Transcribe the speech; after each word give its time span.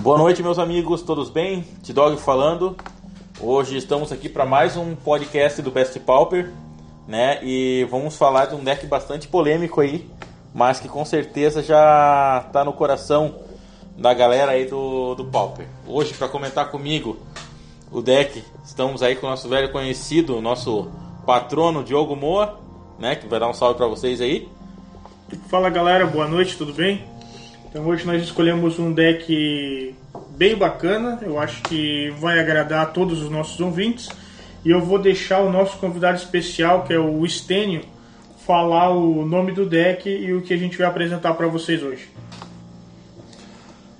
Boa 0.00 0.16
noite, 0.16 0.42
meus 0.42 0.58
amigos, 0.58 1.02
todos 1.02 1.28
bem? 1.28 1.60
T-Dog 1.84 2.16
falando. 2.16 2.74
Hoje 3.38 3.76
estamos 3.76 4.10
aqui 4.10 4.30
para 4.30 4.46
mais 4.46 4.74
um 4.74 4.96
podcast 4.96 5.60
do 5.60 5.70
Best 5.70 6.00
Pauper, 6.00 6.50
né? 7.06 7.38
E 7.42 7.86
vamos 7.90 8.16
falar 8.16 8.46
de 8.46 8.54
um 8.54 8.64
deck 8.64 8.86
bastante 8.86 9.28
polêmico 9.28 9.78
aí, 9.78 10.08
mas 10.54 10.80
que 10.80 10.88
com 10.88 11.04
certeza 11.04 11.62
já 11.62 12.42
está 12.46 12.64
no 12.64 12.72
coração 12.72 13.40
da 13.94 14.14
galera 14.14 14.52
aí 14.52 14.64
do, 14.64 15.14
do 15.16 15.24
Pauper. 15.26 15.66
Hoje, 15.86 16.14
para 16.14 16.28
comentar 16.28 16.70
comigo 16.70 17.18
o 17.92 18.00
deck, 18.00 18.42
estamos 18.64 19.02
aí 19.02 19.14
com 19.14 19.26
o 19.26 19.30
nosso 19.30 19.50
velho 19.50 19.70
conhecido, 19.70 20.40
nosso 20.40 20.90
patrono 21.26 21.84
Diogo 21.84 22.16
Moa, 22.16 22.58
né? 22.98 23.16
Que 23.16 23.28
vai 23.28 23.38
dar 23.38 23.50
um 23.50 23.54
salve 23.54 23.76
para 23.76 23.86
vocês 23.86 24.22
aí. 24.22 24.48
Fala 25.50 25.68
galera, 25.68 26.06
boa 26.06 26.26
noite, 26.26 26.56
tudo 26.56 26.72
bem? 26.72 27.19
Então 27.70 27.86
hoje 27.86 28.04
nós 28.04 28.20
escolhemos 28.20 28.80
um 28.80 28.92
deck 28.92 29.94
bem 30.36 30.56
bacana, 30.56 31.20
eu 31.22 31.38
acho 31.38 31.62
que 31.62 32.10
vai 32.18 32.40
agradar 32.40 32.82
a 32.82 32.86
todos 32.86 33.22
os 33.22 33.30
nossos 33.30 33.60
ouvintes. 33.60 34.08
E 34.64 34.70
eu 34.70 34.80
vou 34.80 34.98
deixar 34.98 35.40
o 35.40 35.52
nosso 35.52 35.78
convidado 35.78 36.18
especial, 36.18 36.82
que 36.82 36.92
é 36.92 36.98
o 36.98 37.24
Stênio, 37.28 37.82
falar 38.44 38.90
o 38.90 39.24
nome 39.24 39.52
do 39.52 39.64
deck 39.64 40.08
e 40.08 40.34
o 40.34 40.42
que 40.42 40.52
a 40.52 40.56
gente 40.56 40.76
vai 40.76 40.88
apresentar 40.88 41.32
para 41.34 41.46
vocês 41.46 41.80
hoje. 41.80 42.08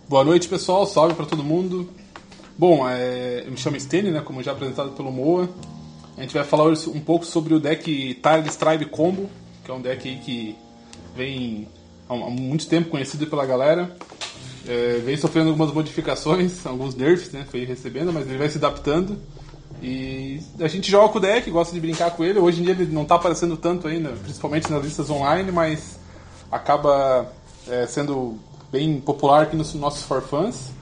Boa 0.09 0.25
noite 0.25 0.49
pessoal, 0.49 0.85
salve 0.85 1.15
para 1.15 1.27
todo 1.27 1.45
mundo. 1.45 1.89
Bom, 2.59 2.87
é, 2.89 3.45
eu 3.47 3.53
me 3.53 3.57
chamo 3.57 3.79
Stênio, 3.79 4.13
né, 4.13 4.21
como 4.21 4.43
já 4.43 4.51
apresentado 4.51 4.91
pelo 4.91 5.13
Moa. 5.13 5.49
A 6.19 6.23
gente 6.23 6.35
vai 6.35 6.43
falar 6.43 6.65
hoje 6.65 6.91
um 6.91 7.01
pouco 7.01 7.25
sobre 7.25 7.55
o 7.55 7.61
deck 7.61 7.85
Tile 7.85 8.49
Strive 8.49 8.87
Combo, 8.87 9.31
que 9.65 9.71
é 9.71 9.75
um 9.75 9.81
deck 9.81 10.17
que 10.25 10.57
vem 11.15 11.69
há 12.11 12.31
muito 12.31 12.67
tempo 12.67 12.91
conhecido 12.91 13.27
pela 13.27 13.47
galera. 13.47 13.97
É, 14.67 15.01
vem 15.05 15.17
sofrendo 15.17 15.51
algumas 15.51 15.73
modificações, 15.73 16.65
alguns 16.67 16.95
nerfs, 16.95 17.31
né? 17.33 17.47
Foi 17.51 17.65
recebendo, 17.65 18.13
mas 18.13 18.29
ele 18.29 18.39
vai 18.39 18.49
se 18.49 18.59
adaptando. 18.59 19.17
E 19.83 20.41
a 20.59 20.69
gente 20.69 20.91
joga 20.91 21.11
com 21.11 21.19
o 21.19 21.21
deck, 21.21 21.51
gosta 21.51 21.73
de 21.73 21.81
brincar 21.81 22.11
com 22.11 22.25
ele. 22.25 22.39
Hoje 22.39 22.61
em 22.61 22.65
dia 22.65 22.73
ele 22.73 22.87
não 22.87 23.03
está 23.03 23.15
aparecendo 23.15 23.57
tanto 23.57 23.89
ainda, 23.89 24.11
principalmente 24.11 24.71
nas 24.71 24.85
listas 24.85 25.09
online, 25.09 25.51
mas 25.51 25.99
acaba 26.51 27.33
é, 27.69 27.87
sendo 27.87 28.39
bem 28.71 29.01
popular 29.01 29.43
aqui 29.43 29.57
nos 29.57 29.73
nossos 29.75 30.03
for 30.03 30.21
fans. 30.21 30.73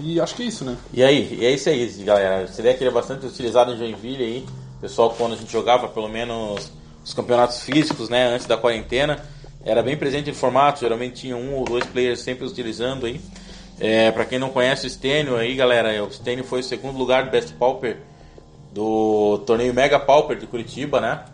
E 0.00 0.20
acho 0.20 0.36
que 0.36 0.42
é 0.42 0.46
isso, 0.46 0.64
né? 0.64 0.76
E 0.92 1.02
aí, 1.02 1.38
e 1.40 1.44
é 1.44 1.50
isso 1.50 1.68
aí, 1.68 1.88
galera. 2.04 2.44
Esse 2.44 2.62
deck 2.62 2.84
é 2.84 2.90
bastante 2.90 3.26
utilizado 3.26 3.72
em 3.72 3.78
Joinville 3.78 4.22
aí. 4.22 4.46
Pessoal, 4.80 5.12
quando 5.18 5.32
a 5.32 5.36
gente 5.36 5.50
jogava 5.50 5.88
pelo 5.88 6.08
menos 6.08 6.70
os 7.04 7.12
campeonatos 7.12 7.62
físicos, 7.62 8.08
né, 8.08 8.28
antes 8.28 8.46
da 8.46 8.56
quarentena, 8.56 9.20
era 9.64 9.82
bem 9.82 9.96
presente 9.96 10.30
em 10.30 10.34
formato, 10.34 10.80
geralmente 10.80 11.22
tinha 11.22 11.36
um 11.36 11.54
ou 11.54 11.64
dois 11.64 11.84
players 11.84 12.20
sempre 12.20 12.46
utilizando 12.46 13.06
aí. 13.06 13.20
É, 13.78 14.10
para 14.10 14.24
quem 14.24 14.38
não 14.38 14.50
conhece 14.50 14.86
o 14.86 14.90
Stênio 14.90 15.36
aí, 15.36 15.54
galera, 15.54 16.04
o 16.04 16.12
Stênio 16.12 16.44
foi 16.44 16.60
o 16.60 16.64
segundo 16.64 16.98
lugar 16.98 17.24
do 17.24 17.30
Best 17.30 17.54
Pauper 17.54 17.96
do 18.72 19.38
torneio 19.46 19.74
Mega 19.74 19.98
Pauper 19.98 20.36
de 20.36 20.46
Curitiba, 20.46 21.00
né? 21.00 21.24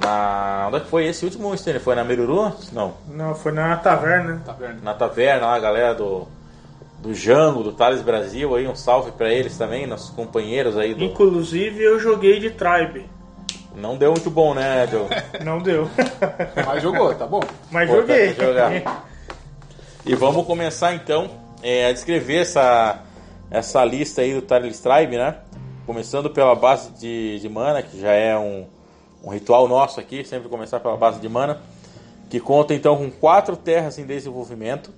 Na... 0.00 0.66
Onde 0.68 0.76
é 0.76 0.80
que 0.80 0.88
foi 0.88 1.06
esse 1.06 1.24
último 1.24 1.56
Stênio? 1.56 1.80
Foi 1.80 1.94
na 1.94 2.04
Meruru? 2.04 2.52
Não. 2.72 2.94
Não, 3.08 3.34
foi 3.34 3.52
na 3.52 3.76
Taverna. 3.76 4.42
Taverna. 4.44 4.80
Na 4.82 4.94
Taverna, 4.94 5.46
lá, 5.46 5.54
a 5.54 5.60
galera 5.60 5.94
do, 5.94 6.28
do 7.00 7.14
Jango, 7.14 7.62
do 7.62 7.72
Thales 7.72 8.02
Brasil 8.02 8.54
aí, 8.54 8.66
um 8.66 8.74
salve 8.74 9.12
para 9.12 9.32
eles 9.32 9.56
também, 9.56 9.86
nossos 9.86 10.10
companheiros 10.10 10.76
aí. 10.76 10.94
Do... 10.94 11.04
Inclusive 11.04 11.82
eu 11.82 11.98
joguei 11.98 12.38
de 12.38 12.50
Tribe. 12.50 13.06
Não 13.78 13.96
deu 13.96 14.10
muito 14.10 14.30
bom, 14.30 14.54
né, 14.54 14.86
Joe? 14.88 15.08
Não 15.44 15.60
deu. 15.60 15.88
Mas 16.66 16.82
jogou, 16.82 17.14
tá 17.14 17.26
bom. 17.26 17.40
Mas 17.70 17.88
Pô, 17.88 17.96
joguei. 17.96 18.34
jogar. 18.34 19.06
E 20.04 20.14
vamos 20.14 20.44
começar 20.46 20.94
então 20.94 21.30
é, 21.62 21.86
a 21.86 21.92
descrever 21.92 22.38
essa, 22.38 23.02
essa 23.50 23.84
lista 23.84 24.22
aí 24.22 24.34
do 24.34 24.42
Tile 24.42 24.68
Stribe, 24.70 25.16
né? 25.16 25.36
Começando 25.86 26.28
pela 26.28 26.54
base 26.54 26.90
de, 26.92 27.38
de 27.38 27.48
mana, 27.48 27.82
que 27.82 28.00
já 28.00 28.12
é 28.12 28.36
um, 28.36 28.66
um 29.22 29.30
ritual 29.30 29.68
nosso 29.68 30.00
aqui, 30.00 30.24
sempre 30.24 30.48
começar 30.48 30.80
pela 30.80 30.96
base 30.96 31.20
de 31.20 31.28
mana, 31.28 31.60
que 32.28 32.40
conta 32.40 32.74
então 32.74 32.96
com 32.96 33.10
quatro 33.10 33.56
terras 33.56 33.98
em 33.98 34.04
desenvolvimento, 34.04 34.92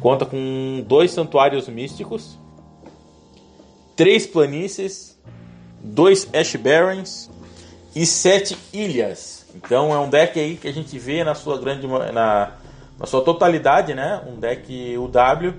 conta 0.00 0.26
com 0.26 0.84
dois 0.86 1.10
santuários 1.10 1.66
místicos, 1.66 2.38
três 3.96 4.26
planícies, 4.26 5.18
dois 5.82 6.28
Ash 6.32 6.54
Barrens 6.56 7.31
e 7.94 8.06
sete 8.06 8.56
ilhas. 8.72 9.44
Então 9.54 9.92
é 9.92 9.98
um 9.98 10.08
deck 10.08 10.38
aí 10.38 10.56
que 10.56 10.68
a 10.68 10.72
gente 10.72 10.98
vê 10.98 11.22
na 11.22 11.34
sua 11.34 11.58
grande 11.58 11.86
na, 11.86 12.52
na 12.98 13.06
sua 13.06 13.22
totalidade, 13.22 13.94
né? 13.94 14.20
Um 14.26 14.38
deck 14.38 14.96
UW 14.96 15.54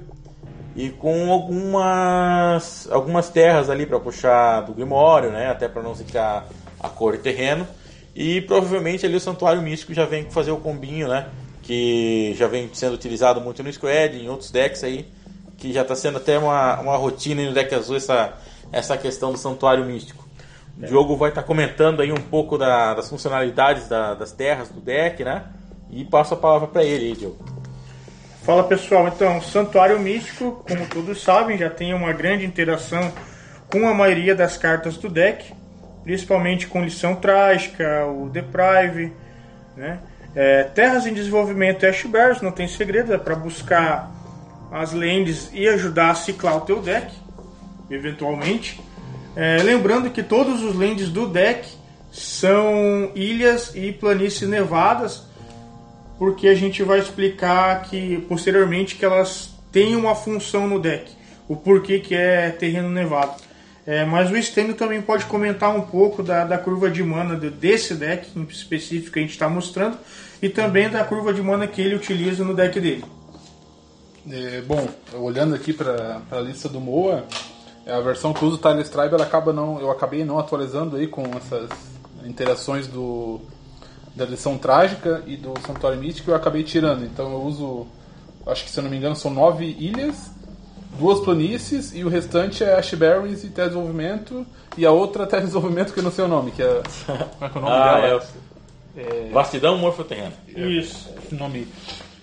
e 0.76 0.90
com 0.90 1.32
algumas 1.32 2.88
algumas 2.92 3.30
terras 3.30 3.70
ali 3.70 3.86
para 3.86 4.00
puxar 4.00 4.62
do 4.62 4.74
Grimório, 4.74 5.32
né? 5.32 5.50
Até 5.50 5.68
para 5.68 5.84
não 5.84 5.96
ficar 5.96 6.48
a 6.80 6.90
cor 6.90 7.16
e 7.16 7.20
terreno. 7.20 7.68
E 8.16 8.42
provavelmente 8.42 9.06
ali 9.06 9.16
o 9.16 9.20
Santuário 9.20 9.62
Místico 9.62 9.94
já 9.94 10.06
vem 10.06 10.30
fazer 10.30 10.52
o 10.52 10.58
combinho, 10.58 11.08
né? 11.08 11.28
Que 11.62 12.34
já 12.38 12.48
vem 12.48 12.70
sendo 12.74 12.94
utilizado 12.94 13.40
muito 13.40 13.64
no 13.64 13.72
Squad, 13.72 14.18
em 14.18 14.30
outros 14.30 14.52
decks 14.52 14.84
aí, 14.84 15.08
que 15.58 15.72
já 15.72 15.82
está 15.82 15.96
sendo 15.96 16.18
até 16.18 16.38
uma, 16.38 16.80
uma 16.80 16.98
rotina 16.98 17.44
no 17.44 17.54
deck 17.54 17.74
azul 17.74 17.96
essa, 17.96 18.34
essa 18.72 18.98
questão 18.98 19.32
do 19.32 19.38
Santuário 19.38 19.86
Místico. 19.86 20.23
O 20.78 20.86
Diogo 20.86 21.16
vai 21.16 21.30
estar 21.30 21.44
comentando 21.44 22.02
aí 22.02 22.12
um 22.12 22.16
pouco 22.16 22.58
da- 22.58 22.94
das 22.94 23.10
funcionalidades 23.10 23.88
da- 23.88 24.16
das 24.16 24.32
terras 24.32 24.70
do 24.70 24.80
deck, 24.82 25.24
né? 25.24 25.44
E 25.90 26.04
passo 26.04 26.34
a 26.34 26.38
palavra 26.38 26.68
para 26.68 26.84
ele 26.84 27.06
aí, 27.06 27.14
Diogo. 27.14 27.38
Fala 28.44 28.64
pessoal, 28.64 29.08
então, 29.08 29.40
Santuário 29.42 30.00
Místico, 30.00 30.64
como 30.68 30.86
todos 30.88 31.22
sabem, 31.22 31.58
já 31.58 31.70
tem 31.70 31.94
uma 31.94 32.12
grande 32.12 32.46
interação 32.46 33.14
com 33.72 33.88
a 33.88 33.94
maioria 33.94 34.36
das 34.36 34.58
cartas 34.58 34.98
do 34.98 35.08
deck, 35.10 35.54
principalmente 36.04 36.68
com 36.68 36.84
Lição 36.84 37.16
Trágica, 37.16 38.06
o 38.08 38.30
Deprive, 38.30 39.14
né? 39.78 40.00
É, 40.36 40.64
terras 40.64 41.06
em 41.06 41.14
desenvolvimento 41.14 41.86
Ash 41.86 42.04
Bears, 42.04 42.42
não 42.42 42.52
tem 42.52 42.68
segredo, 42.68 43.14
é 43.14 43.18
para 43.18 43.36
buscar 43.36 44.12
as 44.72 44.92
lands 44.92 45.52
e 45.54 45.68
ajudar 45.68 46.10
a 46.10 46.16
ciclar 46.16 46.58
o 46.58 46.62
teu 46.62 46.82
deck, 46.82 47.14
eventualmente. 47.90 48.82
É, 49.36 49.58
lembrando 49.64 50.10
que 50.12 50.22
todos 50.22 50.62
os 50.62 50.76
lands 50.76 51.10
do 51.10 51.28
deck 51.28 51.68
são 52.12 53.12
ilhas 53.16 53.72
e 53.74 53.92
planícies 53.92 54.48
nevadas, 54.48 55.24
porque 56.20 56.48
a 56.48 56.56
gente 56.56 56.84
vai 56.84 57.00
explicar 57.00 57.82
que 57.84 58.20
posteriormente 58.30 58.96
que 58.96 59.04
elas 59.04 59.50
têm 59.72 59.96
uma 59.96 60.14
função 60.14 60.68
no 60.68 60.80
deck, 60.80 61.12
o 61.48 61.56
porquê 61.56 62.00
que 62.00 62.14
é 62.14 62.52
terreno 62.52 62.90
nevado. 62.90 63.42
É, 63.86 64.06
mas 64.06 64.32
o 64.32 64.42
Stênio 64.42 64.76
também 64.76 65.02
pode 65.02 65.26
comentar 65.26 65.76
um 65.76 65.82
pouco 65.82 66.24
da, 66.24 66.46
da 66.46 66.58
curva 66.58 66.90
de 66.90 67.04
mana 67.04 67.36
desse 67.36 67.96
deck 67.96 68.28
em 68.34 68.44
específico 68.44 69.12
que 69.12 69.20
a 69.20 69.22
gente 69.22 69.32
está 69.32 69.50
mostrando 69.50 69.98
e 70.42 70.48
também 70.48 70.90
da 70.90 71.04
curva 71.04 71.34
de 71.34 71.42
mana 71.42 71.68
que 71.68 71.82
ele 71.82 71.96
utiliza 71.96 72.46
no 72.46 72.54
deck 72.54 72.80
dele. 72.80 73.04
É, 74.30 74.62
bom, 74.62 74.88
olhando 75.14 75.54
aqui 75.54 75.74
para 75.74 76.22
a 76.32 76.40
lista 76.40 76.70
do 76.70 76.80
Moa, 76.80 77.26
a 77.88 78.00
versão 78.00 78.34
que 78.34 78.44
usa 78.46 78.56
o 78.56 78.60
Tile 78.60 78.82
Stribe, 78.84 79.14
ela 79.16 79.24
acaba 79.24 79.52
não, 79.54 79.80
eu 79.80 79.92
acabei 79.92 80.24
não 80.24 80.40
atualizando 80.40 80.96
aí 80.96 81.08
com 81.08 81.24
essas 81.38 81.70
interações 82.26 82.88
do 82.88 83.42
da 84.16 84.26
lição 84.26 84.58
trágica 84.60 85.24
e 85.26 85.36
do 85.36 85.54
Santuário 85.66 86.00
Místico, 86.00 86.30
eu 86.30 86.36
acabei 86.36 86.62
tirando. 86.64 87.04
Então 87.04 87.32
eu 87.32 87.42
uso, 87.42 87.88
acho 88.46 88.64
que 88.64 88.70
se 88.70 88.80
eu 88.80 88.84
não 88.84 88.92
me 88.92 88.98
engano, 88.98 89.16
são 89.16 89.32
nove 89.32 89.66
ilhas, 89.80 90.30
duas 91.00 91.20
planícies 91.20 91.94
e 91.96 92.04
o 92.04 92.10
restante 92.10 92.64
é 92.64 92.76
Ash 92.76 92.94
Barrens 92.94 93.44
e 93.44 93.48
Terra 93.50 93.70
de 93.70 93.74
Desenvolvimento 93.74 94.46
e 94.78 94.86
a 94.86 94.92
outra 94.92 95.26
Terra 95.26 95.42
de 95.42 95.48
Desenvolvimento 95.48 95.94
que 95.94 96.00
eu 96.00 96.04
não 96.04 96.12
sei 96.12 96.26
o 96.26 96.28
nome, 96.28 96.52
que 96.52 96.62
é 96.62 96.82
como 97.08 97.46
é 97.46 97.50
que 97.50 97.58
é 97.58 97.60
o 97.60 97.62
nome 97.62 97.74
Ah, 97.76 98.02
dela? 98.02 98.24
é. 98.96 99.30
Vastidão 99.34 99.78
Morfo 99.80 100.04
Terreno. 100.04 100.34
Isso. 100.48 101.10
nome. 101.32 101.68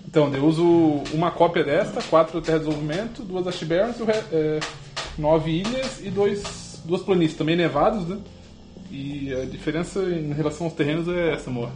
Então, 0.06 0.32
eu 0.32 0.44
uso 0.44 0.64
uma 1.12 1.30
cópia 1.32 1.64
desta, 1.64 2.00
quatro 2.02 2.40
Terra 2.40 2.58
de 2.60 2.64
Desenvolvimento, 2.66 3.22
duas 3.22 3.46
Ash 3.48 3.62
Barrens, 3.64 3.98
e 3.98 4.02
o 4.02 4.06
re- 4.06 4.22
é, 4.32 4.60
nove 5.20 5.50
ilhas 5.50 6.00
e 6.00 6.10
dois, 6.10 6.80
duas 6.84 7.02
planícies, 7.02 7.36
também 7.36 7.56
nevados, 7.56 8.06
né? 8.08 8.18
E 8.90 9.32
a 9.32 9.44
diferença 9.44 10.00
em 10.00 10.32
relação 10.32 10.66
aos 10.66 10.74
terrenos 10.74 11.06
é 11.06 11.34
essa, 11.34 11.48
amor. 11.48 11.70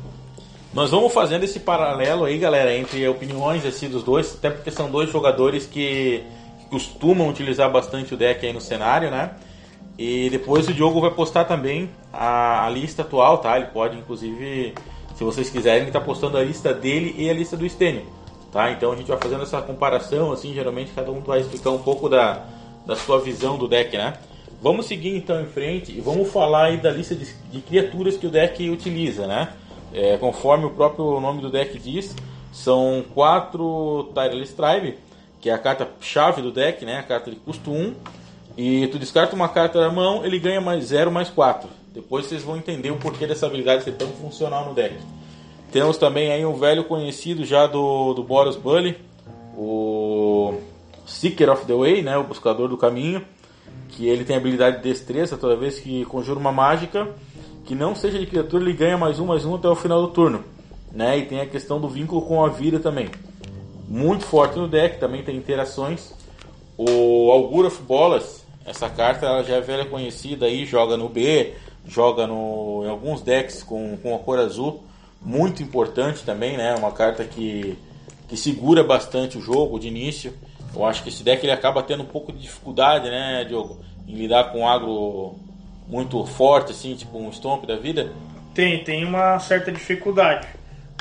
Nós 0.72 0.90
vamos 0.90 1.12
fazendo 1.12 1.44
esse 1.44 1.60
paralelo 1.60 2.24
aí, 2.24 2.36
galera, 2.36 2.76
entre 2.76 3.06
opiniões 3.06 3.64
assim, 3.64 3.88
dos 3.88 4.02
dois, 4.02 4.34
até 4.34 4.50
porque 4.50 4.72
são 4.72 4.90
dois 4.90 5.08
jogadores 5.08 5.66
que, 5.66 6.24
que 6.58 6.66
costumam 6.66 7.28
utilizar 7.28 7.70
bastante 7.70 8.12
o 8.12 8.16
deck 8.16 8.44
aí 8.44 8.52
no 8.52 8.60
cenário, 8.60 9.08
né? 9.08 9.30
E 9.96 10.28
depois 10.30 10.66
o 10.66 10.72
Diogo 10.72 11.00
vai 11.00 11.12
postar 11.12 11.44
também 11.44 11.88
a, 12.12 12.66
a 12.66 12.70
lista 12.70 13.02
atual, 13.02 13.38
tá? 13.38 13.56
Ele 13.56 13.66
pode, 13.66 13.96
inclusive, 13.96 14.74
se 15.14 15.22
vocês 15.22 15.48
quiserem, 15.48 15.82
ele 15.82 15.92
tá 15.92 16.00
postando 16.00 16.36
a 16.36 16.42
lista 16.42 16.74
dele 16.74 17.14
e 17.16 17.30
a 17.30 17.32
lista 17.32 17.56
do 17.56 17.68
Stênio, 17.68 18.06
tá? 18.50 18.72
Então 18.72 18.90
a 18.90 18.96
gente 18.96 19.06
vai 19.06 19.18
fazendo 19.18 19.44
essa 19.44 19.62
comparação, 19.62 20.32
assim, 20.32 20.52
geralmente 20.52 20.90
cada 20.92 21.12
um 21.12 21.20
vai 21.20 21.38
explicar 21.38 21.70
um 21.70 21.78
pouco 21.78 22.08
da, 22.08 22.44
da 22.86 22.96
sua 22.96 23.20
visão 23.20 23.56
do 23.56 23.68
deck, 23.68 23.96
né? 23.96 24.14
Vamos 24.62 24.86
seguir 24.86 25.16
então 25.16 25.40
em 25.40 25.46
frente 25.46 25.92
e 25.92 26.00
vamos 26.00 26.30
falar 26.30 26.66
aí 26.66 26.76
da 26.76 26.90
lista 26.90 27.14
de, 27.14 27.26
de 27.50 27.60
criaturas 27.60 28.16
que 28.16 28.26
o 28.26 28.30
deck 28.30 28.68
utiliza, 28.70 29.26
né? 29.26 29.52
É, 29.92 30.16
conforme 30.16 30.64
o 30.64 30.70
próprio 30.70 31.20
nome 31.20 31.40
do 31.40 31.50
deck 31.50 31.78
diz, 31.78 32.14
são 32.52 33.04
quatro 33.14 34.10
Tyrell 34.14 34.42
Strive 34.42 34.96
que 35.44 35.50
é 35.50 35.52
a 35.52 35.58
carta 35.58 35.86
chave 36.00 36.40
do 36.40 36.50
deck, 36.50 36.86
né? 36.86 37.00
A 37.00 37.02
carta 37.02 37.30
de 37.30 37.36
custo 37.36 37.70
1. 37.70 37.94
E 38.56 38.86
tu 38.86 38.98
descarta 38.98 39.36
uma 39.36 39.46
carta 39.46 39.78
da 39.78 39.90
mão, 39.90 40.24
ele 40.24 40.38
ganha 40.38 40.58
mais 40.58 40.86
0, 40.86 41.12
mais 41.12 41.28
4. 41.28 41.68
Depois 41.92 42.24
vocês 42.24 42.42
vão 42.42 42.56
entender 42.56 42.90
o 42.90 42.96
porquê 42.96 43.26
dessa 43.26 43.44
habilidade 43.44 43.84
ser 43.84 43.92
tão 43.92 44.08
funcional 44.08 44.64
no 44.64 44.72
deck. 44.72 44.94
Temos 45.70 45.98
também 45.98 46.32
aí 46.32 46.46
um 46.46 46.54
velho 46.54 46.84
conhecido 46.84 47.44
já 47.44 47.66
do, 47.66 48.14
do 48.14 48.22
Boros 48.22 48.56
Bully, 48.56 48.96
o 49.54 50.54
Seeker 51.06 51.50
of 51.50 51.66
the 51.66 51.74
Way, 51.74 52.02
né? 52.02 52.16
O 52.16 52.24
Buscador 52.24 52.68
do 52.68 52.76
Caminho. 52.76 53.24
Que 53.88 54.08
ele 54.08 54.24
tem 54.24 54.36
habilidade 54.36 54.78
de 54.78 54.82
destreza 54.82 55.36
toda 55.36 55.56
vez 55.56 55.78
que 55.78 56.04
conjura 56.06 56.38
uma 56.38 56.50
mágica 56.50 57.08
que 57.64 57.74
não 57.74 57.94
seja 57.94 58.18
de 58.18 58.26
criatura, 58.26 58.62
ele 58.62 58.74
ganha 58.74 58.98
mais 58.98 59.18
um, 59.18 59.26
mais 59.26 59.44
um 59.44 59.54
até 59.54 59.68
o 59.68 59.74
final 59.74 60.02
do 60.02 60.08
turno. 60.08 60.44
Né? 60.92 61.18
E 61.18 61.26
tem 61.26 61.40
a 61.40 61.46
questão 61.46 61.80
do 61.80 61.88
vínculo 61.88 62.22
com 62.22 62.44
a 62.44 62.48
vida 62.48 62.78
também. 62.78 63.10
Muito 63.88 64.24
forte 64.24 64.58
no 64.58 64.68
deck, 64.68 64.98
também 64.98 65.22
tem 65.22 65.36
interações. 65.36 66.12
O 66.76 67.30
Augur 67.30 67.66
of 67.66 67.82
Bolas, 67.82 68.44
essa 68.66 68.88
carta 68.88 69.26
ela 69.26 69.42
já 69.42 69.56
é 69.56 69.60
velha 69.60 69.86
conhecida 69.86 70.46
aí, 70.46 70.66
joga 70.66 70.96
no 70.96 71.08
B, 71.08 71.54
joga 71.86 72.26
no, 72.26 72.82
em 72.84 72.88
alguns 72.88 73.22
decks 73.22 73.62
com, 73.62 73.96
com 73.96 74.14
a 74.14 74.18
cor 74.18 74.38
azul. 74.38 74.84
Muito 75.20 75.62
importante 75.62 76.22
também, 76.22 76.56
né? 76.56 76.74
Uma 76.74 76.92
carta 76.92 77.24
que, 77.24 77.78
que 78.28 78.36
segura 78.36 78.84
bastante 78.84 79.38
o 79.38 79.40
jogo 79.40 79.78
de 79.78 79.88
início. 79.88 80.34
Eu 80.74 80.84
acho 80.84 81.02
que 81.02 81.08
esse 81.08 81.22
deck 81.22 81.44
ele 81.44 81.52
acaba 81.52 81.82
tendo 81.82 82.02
um 82.02 82.06
pouco 82.06 82.32
de 82.32 82.38
dificuldade, 82.38 83.08
né, 83.08 83.44
Diogo? 83.44 83.78
Em 84.06 84.14
lidar 84.14 84.52
com 84.52 84.68
agro 84.68 85.34
muito 85.88 86.24
forte, 86.24 86.72
assim, 86.72 86.94
tipo 86.94 87.18
um 87.18 87.30
Stomp 87.30 87.64
da 87.66 87.76
vida? 87.76 88.12
Tem, 88.54 88.82
tem 88.82 89.04
uma 89.04 89.38
certa 89.38 89.70
dificuldade. 89.70 90.46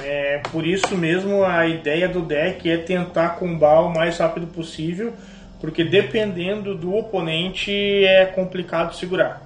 É, 0.02 0.40
por 0.52 0.66
isso 0.66 0.98
mesmo 0.98 1.44
a 1.44 1.68
ideia 1.68 2.10
do 2.10 2.22
deck 2.22 2.70
é 2.70 2.78
tentar 2.78 3.30
combar 3.38 3.82
o 3.82 3.94
mais 3.94 4.18
rápido 4.18 4.48
possível, 4.48 5.14
porque 5.62 5.84
dependendo 5.84 6.76
do 6.76 6.96
oponente 6.96 7.72
é 7.72 8.26
complicado 8.26 8.96
segurar. 8.96 9.42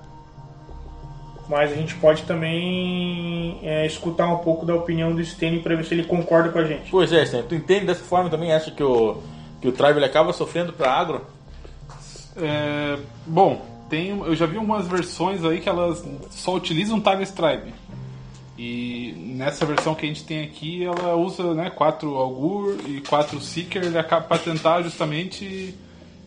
Mas 1.50 1.72
a 1.72 1.76
gente 1.76 1.96
pode 1.96 2.24
também 2.24 3.60
é, 3.64 3.86
escutar 3.86 4.28
um 4.28 4.38
pouco 4.40 4.66
da 4.66 4.76
opinião 4.76 5.14
do 5.14 5.24
Stênio 5.24 5.62
para 5.62 5.76
ver 5.76 5.86
se 5.86 5.94
ele 5.94 6.04
concorda 6.04 6.50
com 6.50 6.60
a 6.60 6.64
gente. 6.66 6.92
Pois 6.92 7.12
é, 7.14 7.26
Stênio, 7.26 7.46
tu 7.46 7.56
entende 7.56 7.86
dessa 7.86 8.04
forma 8.04 8.30
também? 8.30 8.52
Acha 8.52 8.72
que 8.72 8.84
o, 8.84 9.22
que 9.62 9.68
o 9.68 9.72
Tribe 9.72 10.04
acaba 10.04 10.34
sofrendo 10.34 10.74
para 10.74 10.92
agro? 10.92 11.26
É, 12.36 12.98
bom, 13.26 13.66
tem, 13.90 14.10
eu 14.10 14.36
já 14.36 14.46
vi 14.46 14.58
umas 14.58 14.88
versões 14.88 15.44
aí 15.44 15.60
que 15.60 15.70
elas 15.70 16.04
só 16.30 16.56
utilizam 16.56 17.00
Tiger 17.00 17.22
Stripe. 17.22 17.74
E 18.58 19.14
nessa 19.18 19.66
versão 19.66 19.94
que 19.94 20.06
a 20.06 20.08
gente 20.08 20.24
tem 20.24 20.44
aqui, 20.44 20.84
ela 20.84 21.16
usa 21.16 21.54
né, 21.54 21.70
quatro 21.70 22.16
Augur 22.16 22.78
e 22.88 23.02
quatro 23.02 23.40
Seeker 23.40 23.84
ele 23.84 23.98
acaba 23.98 24.26
para 24.26 24.40
tentar 24.40 24.82
justamente 24.82 25.76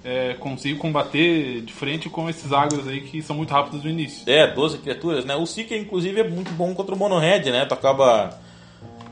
é, 0.05 0.35
conseguir 0.35 0.77
combater 0.77 1.61
de 1.62 1.73
frente 1.73 2.09
com 2.09 2.31
esses 2.31 2.53
agros 2.53 2.87
aí 2.87 3.00
que 3.00 3.21
são 3.21 3.37
muito 3.37 3.53
rápidos 3.53 3.82
no 3.82 3.91
início. 3.91 4.23
É, 4.31 4.47
12 4.47 4.79
criaturas, 4.79 5.25
né? 5.25 5.35
O 5.35 5.44
Seeker, 5.44 5.79
inclusive, 5.81 6.21
é 6.21 6.29
muito 6.29 6.53
bom 6.53 6.73
contra 6.73 6.94
o 6.94 6.99
Mono 6.99 7.19
Red, 7.19 7.50
né? 7.50 7.65
Tu 7.65 7.75
acaba. 7.75 8.38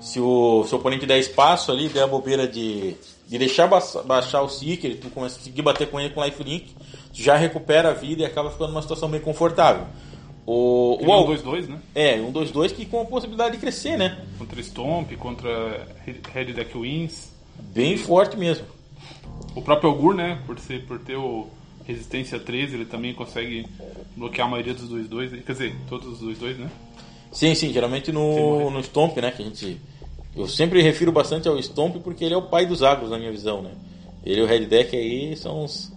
Se 0.01 0.21
o 0.21 0.65
seu 0.65 0.79
oponente 0.79 1.05
der 1.05 1.19
espaço 1.19 1.73
ali, 1.73 1.89
der 1.89 2.05
a 2.05 2.07
bobeira 2.07 2.47
de, 2.47 2.95
de 3.29 3.39
deixar 3.39 3.67
baixar 3.67 4.43
o 4.43 4.49
Seeker, 4.49 4.99
tu 4.99 5.11
conseguir 5.11 5.61
bater 5.61 5.91
com 5.91 6.01
ele 6.01 6.11
com 6.11 6.25
Lifelink, 6.25 6.75
já 7.13 7.37
recupera 7.37 7.91
a 7.91 7.93
vida 7.93 8.23
e 8.23 8.25
acaba 8.25 8.51
ficando 8.51 8.71
numa 8.71 8.83
situação 8.83 9.09
bem 9.09 9.21
confortável. 9.21 9.87
O, 10.47 10.97
o 11.03 11.25
um 11.25 11.27
2-2, 11.27 11.69
né? 11.69 11.79
É, 11.95 12.15
um 12.15 12.33
2-2 12.33 12.73
que 12.73 12.87
com 12.87 13.03
a 13.03 13.05
possibilidade 13.05 13.53
de 13.53 13.59
crescer, 13.59 13.99
né? 13.99 14.25
Contra 14.39 14.63
Stomp, 14.63 15.13
contra 15.19 15.87
Red 16.33 16.55
Deck 16.55 16.77
Wins. 16.79 17.31
Bem 17.75 17.99
forte 17.99 18.35
mesmo. 18.35 18.65
O 19.55 19.61
próprio 19.61 19.91
Augur, 19.91 20.15
né? 20.15 20.41
Por, 20.47 20.59
ser, 20.59 20.87
por 20.87 20.99
ter 20.99 21.17
o 21.17 21.49
resistência 21.85 22.39
13, 22.39 22.77
ele 22.77 22.85
também 22.87 23.13
consegue 23.13 23.67
bloquear 24.17 24.47
a 24.47 24.51
maioria 24.51 24.73
dos 24.73 24.91
2-2. 24.91 25.43
Quer 25.43 25.53
dizer, 25.53 25.77
todos 25.87 26.23
os 26.23 26.39
2-2, 26.39 26.57
né? 26.57 26.71
Sim, 27.31 27.55
sim, 27.55 27.71
geralmente 27.71 28.11
no, 28.11 28.71
no 28.71 28.83
Stomp, 28.83 29.19
né? 29.19 29.31
Que 29.31 29.43
a 29.43 29.45
gente. 29.45 29.79
Eu 30.39 30.47
sempre 30.47 30.81
refiro 30.81 31.13
bastante 31.13 31.49
ao 31.49 31.61
Stomp 31.61 31.97
porque 31.97 32.25
ele 32.25 32.33
é 32.33 32.37
o 32.37 32.43
pai 32.43 32.65
dos 32.65 32.83
agros, 32.83 33.11
na 33.11 33.19
minha 33.19 33.33
visão, 33.33 33.61
né? 33.61 33.73
Ele 34.25 34.41
e 34.41 34.43
o 34.45 34.47
Red 34.47 34.67
Deck 34.67 34.97
aí 34.97 35.37
são 35.37 35.65
os 35.65 35.93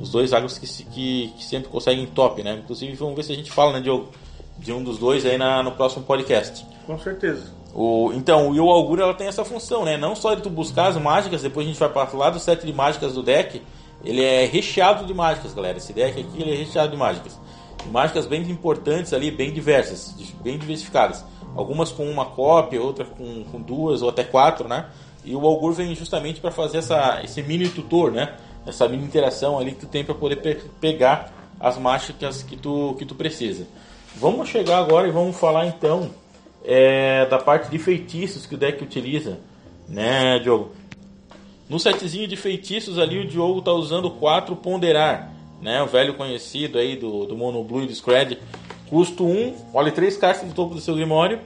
os 0.00 0.10
dois 0.10 0.32
agros 0.32 0.58
que, 0.58 0.66
que, 0.66 1.32
que, 1.36 1.44
sempre 1.44 1.68
conseguem 1.68 2.06
top, 2.06 2.42
né? 2.42 2.58
Inclusive, 2.62 2.94
vamos 2.94 3.14
ver 3.14 3.22
se 3.22 3.32
a 3.32 3.36
gente 3.36 3.50
fala, 3.50 3.74
né, 3.74 3.80
Diogo, 3.80 4.08
de 4.58 4.72
um 4.72 4.82
dos 4.82 4.98
dois 4.98 5.26
aí 5.26 5.36
na, 5.36 5.62
no 5.62 5.72
próximo 5.72 6.04
podcast. 6.04 6.66
Com 6.86 6.98
certeza. 6.98 7.52
O, 7.74 8.10
então, 8.14 8.50
o 8.50 8.56
Yo 8.56 8.68
Augur 8.70 8.98
ela 8.98 9.14
tem 9.14 9.26
essa 9.26 9.44
função, 9.44 9.84
né? 9.84 9.96
Não 9.96 10.16
só 10.16 10.34
de 10.34 10.42
tu 10.42 10.50
buscar 10.50 10.88
as 10.88 10.96
mágicas, 10.96 11.42
depois 11.42 11.66
a 11.66 11.68
gente 11.68 11.78
vai 11.78 11.88
para 11.88 12.08
lá 12.16 12.30
do 12.30 12.38
set 12.38 12.64
de 12.64 12.72
mágicas 12.72 13.12
do 13.12 13.22
deck. 13.22 13.62
Ele 14.02 14.24
é 14.24 14.46
recheado 14.46 15.04
de 15.04 15.12
mágicas, 15.12 15.52
galera. 15.52 15.76
Esse 15.76 15.92
deck 15.92 16.18
aqui 16.18 16.42
ele 16.42 16.52
é 16.52 16.56
recheado 16.56 16.90
de 16.90 16.96
mágicas. 16.96 17.38
Mágicas 17.90 18.26
bem 18.26 18.42
importantes 18.50 19.12
ali, 19.12 19.30
bem 19.30 19.52
diversas, 19.52 20.14
bem 20.42 20.58
diversificadas. 20.58 21.24
Algumas 21.56 21.90
com 21.90 22.08
uma 22.08 22.26
cópia, 22.26 22.80
outras 22.80 23.08
com, 23.08 23.44
com 23.44 23.60
duas 23.60 24.02
ou 24.02 24.08
até 24.08 24.24
quatro, 24.24 24.68
né? 24.68 24.86
E 25.24 25.34
o 25.34 25.46
Augur 25.46 25.72
vem 25.72 25.94
justamente 25.94 26.40
para 26.40 26.50
fazer 26.50 26.78
essa, 26.78 27.20
esse 27.22 27.42
mini 27.42 27.68
tutor, 27.68 28.10
né? 28.10 28.36
essa 28.66 28.88
mini 28.88 29.04
interação 29.04 29.58
ali 29.58 29.72
que 29.72 29.80
tu 29.80 29.86
tem 29.86 30.04
para 30.04 30.14
poder 30.14 30.36
pe 30.36 30.54
pegar 30.80 31.32
as 31.58 31.78
mágicas 31.78 32.42
que 32.42 32.56
tu, 32.56 32.94
que 32.98 33.04
tu 33.04 33.14
precisa. 33.14 33.66
Vamos 34.16 34.48
chegar 34.48 34.78
agora 34.78 35.06
e 35.06 35.10
vamos 35.10 35.36
falar 35.36 35.66
então 35.66 36.10
é, 36.64 37.26
da 37.26 37.38
parte 37.38 37.70
de 37.70 37.78
feitiços 37.78 38.46
que 38.46 38.54
o 38.54 38.58
deck 38.58 38.82
utiliza, 38.82 39.38
né, 39.88 40.38
Diogo? 40.38 40.72
No 41.68 41.78
setzinho 41.78 42.26
de 42.26 42.36
feitiços 42.36 42.98
ali 42.98 43.18
o 43.18 43.26
Diogo 43.26 43.62
tá 43.62 43.72
usando 43.72 44.10
4 44.10 44.56
ponderar, 44.56 45.32
né, 45.60 45.82
o 45.82 45.86
velho 45.86 46.14
conhecido 46.14 46.78
aí 46.78 46.96
do, 46.96 47.26
do 47.26 47.36
Mono 47.36 47.62
Blue 47.62 47.82
e 47.82 47.86
do 47.86 47.94
Scred. 47.94 48.38
Custo 48.90 49.24
1, 49.24 49.54
olhe 49.72 49.92
3 49.92 50.16
cartas 50.16 50.46
do 50.46 50.52
topo 50.52 50.74
do 50.74 50.80
seu 50.80 50.96
Grimório 50.96 51.38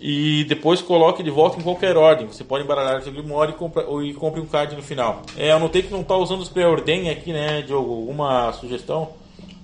e 0.00 0.44
depois 0.48 0.82
coloque 0.82 1.22
de 1.22 1.30
volta 1.30 1.60
em 1.60 1.62
qualquer 1.62 1.96
ordem. 1.96 2.26
Você 2.26 2.42
pode 2.42 2.64
embaralhar 2.64 2.98
o 2.98 3.02
seu 3.02 3.12
Grimório 3.12 3.54
e, 3.54 3.56
compra, 3.56 3.86
e 4.04 4.12
compre 4.12 4.40
um 4.40 4.46
card 4.46 4.74
no 4.74 4.82
final. 4.82 5.22
É, 5.38 5.52
eu 5.52 5.60
notei 5.60 5.82
que 5.82 5.92
não 5.92 6.00
está 6.00 6.16
usando 6.16 6.40
os 6.40 6.48
preordem 6.48 7.08
aqui, 7.08 7.32
né, 7.32 7.62
Diogo? 7.62 7.92
Alguma 7.92 8.52
sugestão? 8.54 9.10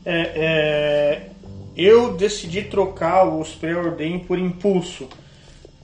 É, 0.07 0.33
é, 0.37 1.29
eu 1.77 2.15
decidi 2.15 2.63
trocar 2.63 3.29
os 3.29 3.53
preordem 3.55 4.21
por 4.21 4.39
impulso. 4.39 5.09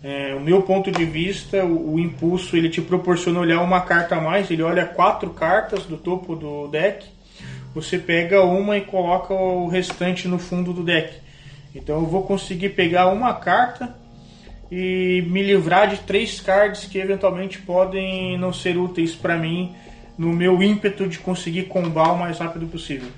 É, 0.00 0.34
o 0.34 0.40
meu 0.40 0.62
ponto 0.62 0.92
de 0.92 1.04
vista, 1.04 1.64
o, 1.64 1.94
o, 1.94 1.98
impulso 1.98 2.56
ele 2.56 2.68
te 2.68 2.80
proporciona 2.80 3.40
olhar 3.40 3.60
uma 3.60 3.80
carta 3.80 4.14
a 4.16 4.20
mais. 4.20 4.48
Ele 4.50 4.62
olha 4.62 4.86
quatro 4.86 5.30
cartas 5.30 5.84
do 5.86 5.96
topo 5.96 6.36
do 6.36 6.68
deck. 6.68 7.06
Você 7.74 7.98
pega 7.98 8.42
uma 8.42 8.76
e 8.78 8.82
coloca 8.82 9.34
o 9.34 9.66
restante 9.66 10.28
no 10.28 10.38
fundo 10.38 10.72
do 10.72 10.82
deck. 10.82 11.14
Então 11.74 11.96
eu 11.96 12.06
vou 12.06 12.22
conseguir 12.22 12.70
pegar 12.70 13.08
uma 13.08 13.34
carta 13.34 13.94
e 14.70 15.24
me 15.28 15.42
livrar 15.42 15.88
de 15.88 15.98
três 15.98 16.40
cards 16.40 16.84
que 16.84 16.98
eventualmente 16.98 17.58
podem 17.58 18.38
não 18.38 18.52
ser 18.52 18.76
úteis 18.76 19.14
para 19.14 19.36
mim 19.36 19.74
no 20.16 20.28
meu 20.28 20.62
ímpeto 20.62 21.08
de 21.08 21.18
conseguir 21.18 21.64
combar 21.64 22.12
o 22.12 22.18
mais 22.18 22.38
rápido 22.38 22.66
possível. 22.66 23.08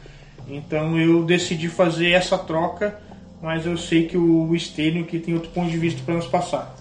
Então 0.48 0.98
eu 0.98 1.22
decidi 1.24 1.68
fazer 1.68 2.12
essa 2.12 2.38
troca, 2.38 2.98
mas 3.42 3.66
eu 3.66 3.76
sei 3.76 4.06
que 4.06 4.16
o 4.16 4.56
Stênio 4.58 5.04
que 5.04 5.18
tem 5.18 5.34
outro 5.34 5.50
ponto 5.50 5.70
de 5.70 5.76
vista 5.76 6.00
para 6.04 6.14
nos 6.14 6.26
passar. 6.26 6.74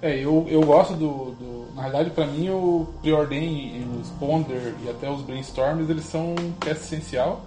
É, 0.00 0.16
eu, 0.16 0.46
eu 0.48 0.60
gosto 0.60 0.94
do, 0.94 1.32
do 1.32 1.57
Na 1.78 1.84
realidade, 1.84 2.10
para 2.10 2.26
mim, 2.26 2.50
o 2.50 2.88
Preordain, 3.00 3.86
os 4.00 4.10
Ponder 4.18 4.74
e 4.84 4.90
até 4.90 5.08
os 5.08 5.22
Brainstorms, 5.22 5.88
eles 5.88 6.04
são 6.06 6.34
peça 6.58 6.82
essencial. 6.82 7.40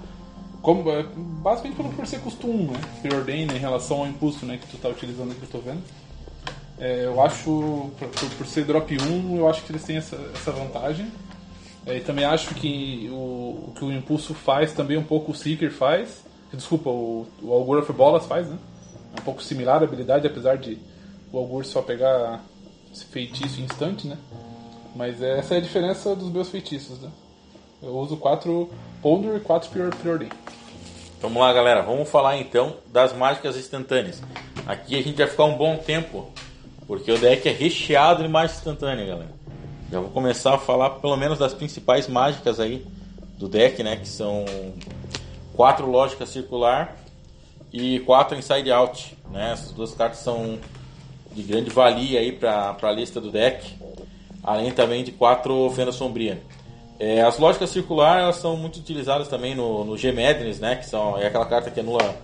Como, 0.62 0.90
é, 0.90 1.04
basicamente 1.14 1.76
por, 1.76 1.94
por 1.94 2.08
ser 2.08 2.22
costume, 2.22 2.68
né? 2.68 2.80
Preordain 3.02 3.46
né, 3.46 3.58
em 3.58 3.60
relação 3.60 4.00
ao 4.00 4.08
impulso 4.08 4.46
né, 4.46 4.58
que 4.58 4.68
tu 4.68 4.78
está 4.78 4.88
utilizando 4.88 5.34
aqui, 5.34 5.42
eu 5.44 5.50
tô 5.50 5.58
vendo. 5.58 5.82
É, 6.80 7.08
eu 7.08 7.22
acho, 7.22 7.92
por, 8.00 8.08
por, 8.38 8.48
ser 8.48 8.64
drop 8.64 8.98
1, 8.98 9.36
eu 9.38 9.50
acho 9.50 9.64
que 9.64 9.72
eles 9.74 9.84
têm 9.84 9.98
essa, 9.98 10.16
essa 10.34 10.52
vantagem. 10.54 11.12
É, 11.86 11.98
e 11.98 12.00
também 12.00 12.24
acho 12.24 12.56
que 12.56 13.10
o, 13.12 13.68
o, 13.68 13.74
que 13.76 13.84
o 13.84 13.92
Impulso 13.92 14.34
faz 14.34 14.72
também 14.72 14.98
um 14.98 15.04
pouco 15.04 15.34
o 15.34 15.36
Seeker 15.36 15.74
faz. 15.74 16.24
Desculpa, 16.54 16.90
o, 16.90 17.28
o 17.42 17.52
Augur 17.52 17.80
of 17.80 17.92
Bolas 17.92 18.26
faz, 18.26 18.48
né? 18.48 18.58
É 19.14 19.20
um 19.20 19.24
pouco 19.26 19.44
similar 19.44 19.82
a 19.82 19.84
habilidade, 19.84 20.26
apesar 20.26 20.58
de 20.58 20.78
o 21.34 21.38
Augur 21.38 21.66
só 21.66 21.82
pegar 21.82 22.42
feitiço 22.94 23.62
instante, 23.62 24.08
né? 24.08 24.18
Mas 24.96 25.22
essa 25.22 25.56
é 25.56 25.58
a 25.58 25.62
diferença 25.62 26.16
dos 26.16 26.30
meus 26.30 26.50
feitiços, 26.50 27.00
né? 27.00 27.10
Eu 27.82 27.96
uso 27.98 28.18
4 28.18 28.70
Ponder 29.02 29.38
e 29.38 29.40
4 29.40 29.70
Preordain. 29.70 30.30
Vamos 31.22 31.40
lá, 31.40 31.52
galera. 31.54 31.82
Vamos 31.82 32.10
falar 32.10 32.38
então 32.38 32.78
das 32.88 33.14
mágicas 33.14 33.56
instantâneas. 33.56 34.22
Aqui 34.66 34.98
a 34.98 35.04
gente 35.04 35.18
vai 35.18 35.28
ficar 35.28 35.46
um 35.46 35.56
bom 35.56 35.78
tempo 35.78 36.32
porque 36.88 37.12
o 37.12 37.18
deck 37.18 37.48
é 37.48 37.52
recheado 37.52 38.22
de 38.22 38.30
mágica 38.30 38.60
instantânea, 38.60 39.06
galera. 39.06 39.32
Já 39.92 40.00
vou 40.00 40.10
começar 40.10 40.56
a 40.56 40.58
falar 40.58 40.90
pelo 40.92 41.16
menos 41.16 41.40
das 41.40 41.54
principais 41.54 42.08
mágicas 42.08 42.60
aí 42.60 42.86
do 43.38 43.48
deck, 43.48 43.82
né? 43.82 43.96
Que 43.96 44.08
são 44.08 44.46
quatro 45.56 45.90
lógica 45.90 46.26
circular 46.26 46.98
e 47.72 48.00
quatro 48.02 48.38
inside 48.38 48.72
out, 48.72 49.18
né? 49.32 49.54
Essas 49.54 49.72
duas 49.72 49.94
cartas 49.94 50.20
são 50.20 50.60
de 51.34 51.44
grande 51.44 51.70
valia 51.70 52.20
aí 52.20 52.32
para 52.32 52.78
a 52.82 52.92
lista 52.92 53.20
do 53.22 53.32
deck, 53.32 53.74
além 54.44 54.72
também 54.72 55.04
de 55.04 55.12
quatro 55.12 55.70
fenda 55.72 55.92
sombria. 55.92 56.42
É, 57.00 57.22
as 57.24 57.40
lógicas 57.40 57.72
circular 57.72 58.20
elas 58.20 58.36
são 58.36 58.56
muito 58.56 58.78
utilizadas 58.78 59.28
também 59.28 59.56
no, 59.56 59.84
no 59.84 59.98
G-Madness, 59.98 60.60
né? 60.60 60.76
Que 60.76 60.86
são, 60.86 61.18
é 61.18 61.26
aquela 61.26 61.48
carta 61.48 61.72
que 61.72 61.80
anula 61.80 62.16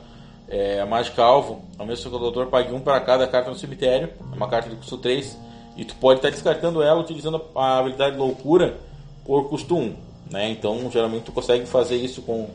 é, 0.48 0.80
a 0.80 0.86
mágica 0.86 1.24
alvo. 1.24 1.64
Ao 1.80 1.86
mesmo 1.86 2.04
que 2.04 2.16
o 2.16 2.20
jogador 2.20 2.46
pague 2.46 2.72
um 2.72 2.80
para 2.80 3.00
cada 3.00 3.26
carta 3.28 3.50
no 3.50 3.56
cemitério. 3.56 4.10
É 4.32 4.36
uma 4.36 4.48
carta 4.48 4.70
de 4.70 4.76
custo 4.76 5.00
3. 5.00 5.36
E 5.76 5.84
tu 5.84 5.96
pode 5.96 6.20
estar 6.20 6.30
descartando 6.30 6.84
ela 6.84 7.02
utilizando 7.02 7.42
a 7.56 7.80
habilidade 7.80 8.18
loucura 8.18 8.78
por 9.26 9.50
custo 9.50 9.76
1. 9.76 9.96
Né? 10.30 10.52
Então 10.52 10.92
geralmente 10.92 11.24
tu 11.24 11.32
consegue 11.32 11.66
fazer 11.66 11.96
isso 11.96 12.22
com, 12.22 12.48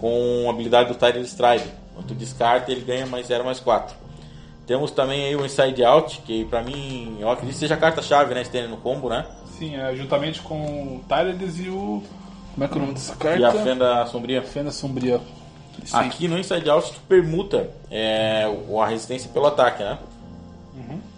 com 0.00 0.46
a 0.48 0.50
habilidade 0.50 0.88
do 0.88 0.94
Tidal 0.94 1.22
Stride. 1.22 1.64
Quando 1.94 2.08
tu 2.08 2.14
descarta 2.14 2.72
ele 2.72 2.80
ganha 2.80 3.06
mais 3.06 3.28
0 3.28 3.44
mais 3.44 3.60
4. 3.60 3.94
Temos 4.68 4.90
também 4.90 5.24
aí 5.24 5.34
o 5.34 5.46
Inside 5.46 5.82
Out, 5.82 6.20
que 6.26 6.44
pra 6.44 6.62
mim, 6.62 7.16
eu 7.18 7.30
acredito 7.30 7.54
que 7.54 7.60
seja 7.60 7.72
a 7.72 7.78
carta-chave, 7.78 8.34
né, 8.34 8.44
Stênio, 8.44 8.68
no 8.68 8.76
combo, 8.76 9.08
né? 9.08 9.24
Sim, 9.58 9.74
é, 9.74 9.96
juntamente 9.96 10.42
com 10.42 10.60
o 10.96 11.04
Tyrellis 11.08 11.58
e 11.58 11.70
o. 11.70 12.02
Como 12.52 12.64
é 12.64 12.68
que 12.68 12.74
é 12.74 12.76
o 12.76 12.80
nome 12.80 12.92
dessa 12.92 13.16
carta? 13.16 13.38
E 13.38 13.44
a 13.44 13.50
Fenda 13.50 14.06
Sombria. 14.06 14.42
Fenda 14.42 14.70
Sombria. 14.70 15.22
Aí. 15.90 16.06
Aqui 16.06 16.28
no 16.28 16.38
Inside 16.38 16.68
Out 16.68 16.92
tu 16.92 17.00
permuta 17.08 17.70
é, 17.90 18.44
a 18.78 18.86
resistência 18.86 19.30
pelo 19.32 19.46
ataque, 19.46 19.82
né? 19.82 19.98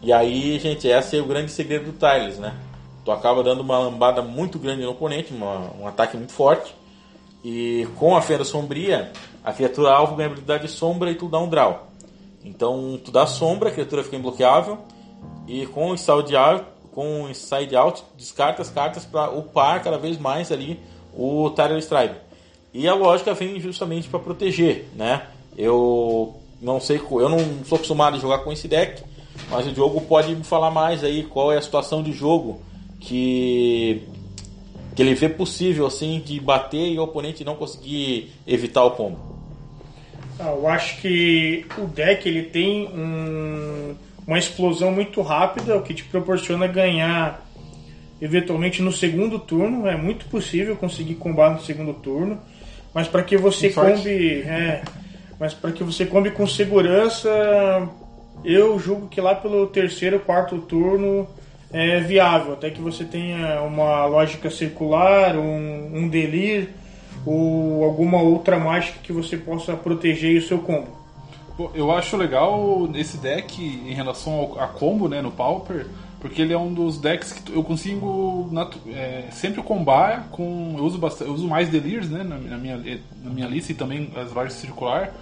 E 0.00 0.12
aí, 0.12 0.58
gente, 0.60 0.86
esse 0.86 1.18
é 1.18 1.20
o 1.20 1.26
grande 1.26 1.50
segredo 1.50 1.86
do 1.86 1.98
Tiles, 1.98 2.38
né? 2.38 2.54
Tu 3.04 3.10
acaba 3.10 3.42
dando 3.42 3.60
uma 3.62 3.78
lambada 3.78 4.22
muito 4.22 4.60
grande 4.60 4.82
no 4.82 4.90
oponente, 4.90 5.34
uma, 5.34 5.72
um 5.78 5.88
ataque 5.88 6.16
muito 6.16 6.32
forte. 6.32 6.72
E 7.44 7.88
com 7.96 8.16
a 8.16 8.22
Fenda 8.22 8.44
Sombria, 8.44 9.12
a 9.44 9.52
criatura 9.52 9.90
alvo 9.90 10.14
ganha 10.14 10.28
habilidade 10.28 10.66
de 10.66 10.70
sombra 10.70 11.10
e 11.10 11.16
tu 11.16 11.28
dá 11.28 11.38
um 11.40 11.48
draw. 11.48 11.89
Então 12.44 12.98
tu 13.04 13.10
dá 13.10 13.26
sombra, 13.26 13.68
a 13.68 13.72
criatura 13.72 14.02
fica 14.02 14.16
imbloqueável. 14.16 14.78
E 15.46 15.66
com 15.66 15.90
o 15.90 15.94
Inside 15.94 16.36
Out, 16.36 16.64
com 16.92 17.24
o 17.24 17.30
Inside 17.30 17.76
Out 17.76 18.04
descarta 18.16 18.62
as 18.62 18.70
cartas 18.70 19.04
para 19.04 19.30
upar 19.30 19.82
cada 19.82 19.98
vez 19.98 20.18
mais 20.18 20.50
ali 20.52 20.78
o 21.14 21.50
Tyrell 21.50 21.78
Stripe. 21.78 22.16
E 22.72 22.86
a 22.86 22.94
lógica 22.94 23.34
vem 23.34 23.58
justamente 23.58 24.08
para 24.08 24.20
proteger, 24.20 24.88
né? 24.94 25.26
Eu 25.56 26.36
não 26.60 26.80
sei, 26.80 26.98
eu 26.98 27.28
não 27.28 27.38
sou 27.64 27.76
acostumado 27.76 28.16
a 28.16 28.20
jogar 28.20 28.38
com 28.38 28.52
esse 28.52 28.68
deck, 28.68 29.02
mas 29.50 29.66
o 29.66 29.72
Diogo 29.72 30.00
pode 30.02 30.34
me 30.34 30.44
falar 30.44 30.70
mais 30.70 31.02
aí 31.02 31.24
qual 31.24 31.52
é 31.52 31.58
a 31.58 31.62
situação 31.62 32.02
de 32.02 32.12
jogo 32.12 32.60
que 33.00 34.06
que 34.94 35.02
ele 35.02 35.14
vê 35.14 35.28
possível 35.28 35.86
assim 35.86 36.20
de 36.20 36.38
bater 36.40 36.92
e 36.92 36.98
o 36.98 37.02
oponente 37.02 37.44
não 37.44 37.54
conseguir 37.54 38.32
evitar 38.46 38.84
o 38.84 38.90
combo. 38.90 39.39
Ah, 40.40 40.54
eu 40.56 40.66
acho 40.66 41.02
que 41.02 41.66
o 41.76 41.86
deck 41.86 42.26
ele 42.26 42.44
tem 42.44 42.88
um, 42.88 43.94
uma 44.26 44.38
explosão 44.38 44.90
muito 44.90 45.20
rápida, 45.20 45.76
o 45.76 45.82
que 45.82 45.92
te 45.92 46.02
proporciona 46.04 46.66
ganhar 46.66 47.46
eventualmente 48.22 48.80
no 48.80 48.90
segundo 48.90 49.38
turno. 49.38 49.86
É 49.86 49.96
muito 49.96 50.24
possível 50.26 50.74
conseguir 50.76 51.16
combar 51.16 51.50
no 51.50 51.60
segundo 51.60 51.92
turno, 51.92 52.40
mas 52.94 53.06
para 53.06 53.22
que 53.22 53.36
você 53.36 53.68
combe, 53.68 54.40
é, 54.40 54.82
mas 55.38 55.52
para 55.52 55.72
que 55.72 55.84
você 55.84 56.06
combe 56.06 56.30
com 56.30 56.46
segurança, 56.46 57.28
eu 58.42 58.78
julgo 58.78 59.08
que 59.08 59.20
lá 59.20 59.34
pelo 59.34 59.66
terceiro, 59.66 60.20
quarto 60.20 60.56
turno 60.56 61.28
é 61.70 62.00
viável, 62.00 62.54
até 62.54 62.70
que 62.70 62.80
você 62.80 63.04
tenha 63.04 63.60
uma 63.60 64.06
lógica 64.06 64.48
circular, 64.48 65.36
um, 65.36 65.98
um 65.98 66.08
delir 66.08 66.70
ou 67.26 67.84
alguma 67.84 68.20
outra 68.20 68.58
mágica 68.58 68.98
que 69.02 69.12
você 69.12 69.36
possa 69.36 69.76
proteger 69.76 70.38
o 70.38 70.46
seu 70.46 70.58
combo. 70.58 70.88
Eu 71.74 71.92
acho 71.92 72.16
legal 72.16 72.88
esse 72.94 73.18
deck 73.18 73.62
em 73.62 73.92
relação 73.92 74.32
ao, 74.32 74.60
a 74.60 74.66
combo 74.66 75.08
né, 75.08 75.20
no 75.20 75.30
Pauper, 75.30 75.86
porque 76.18 76.40
ele 76.40 76.52
é 76.52 76.58
um 76.58 76.72
dos 76.72 76.98
decks 76.98 77.32
que 77.32 77.52
eu 77.52 77.62
consigo 77.62 78.48
é, 78.88 79.24
sempre 79.30 79.62
combar 79.62 80.28
com. 80.30 80.76
Eu 80.78 80.84
uso, 80.84 80.98
bastante, 80.98 81.28
eu 81.28 81.34
uso 81.34 81.48
mais 81.48 81.68
Delirs 81.68 82.08
né, 82.08 82.22
na, 82.22 82.36
na, 82.36 82.58
minha, 82.58 83.00
na 83.22 83.30
minha 83.30 83.46
lista 83.46 83.72
e 83.72 83.74
também 83.74 84.10
as 84.16 84.32
lojas 84.32 84.54
circular. 84.54 85.12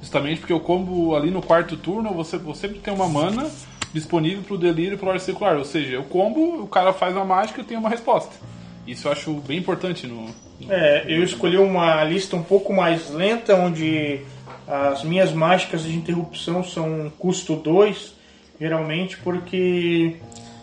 Justamente 0.00 0.40
porque 0.40 0.52
o 0.52 0.60
combo 0.60 1.14
ali 1.14 1.30
no 1.30 1.40
quarto 1.40 1.76
turno 1.76 2.12
você, 2.12 2.36
você 2.36 2.62
sempre 2.62 2.80
tem 2.80 2.92
uma 2.92 3.08
mana 3.08 3.48
disponível 3.94 4.42
para 4.42 4.54
o 4.54 4.58
delírio 4.58 4.94
e 4.94 4.98
para 4.98 5.14
o 5.14 5.20
circular. 5.20 5.56
Ou 5.56 5.64
seja, 5.64 6.00
o 6.00 6.04
combo, 6.04 6.62
o 6.62 6.66
cara 6.66 6.92
faz 6.92 7.14
uma 7.14 7.24
mágica 7.24 7.60
e 7.60 7.64
tem 7.64 7.76
uma 7.76 7.88
resposta. 7.88 8.32
Isso 8.86 9.08
eu 9.08 9.12
acho 9.12 9.32
bem 9.46 9.58
importante 9.58 10.06
no. 10.06 10.26
no 10.60 10.72
é, 10.72 11.04
eu 11.06 11.22
escolhi 11.22 11.56
uma 11.56 12.02
lista 12.04 12.36
um 12.36 12.42
pouco 12.42 12.72
mais 12.72 13.10
lenta, 13.10 13.54
onde 13.54 14.20
as 14.66 15.04
minhas 15.04 15.32
mágicas 15.32 15.82
de 15.82 15.94
interrupção 15.94 16.64
são 16.64 17.12
custo 17.18 17.56
2, 17.56 18.14
geralmente, 18.60 19.16
porque 19.18 20.16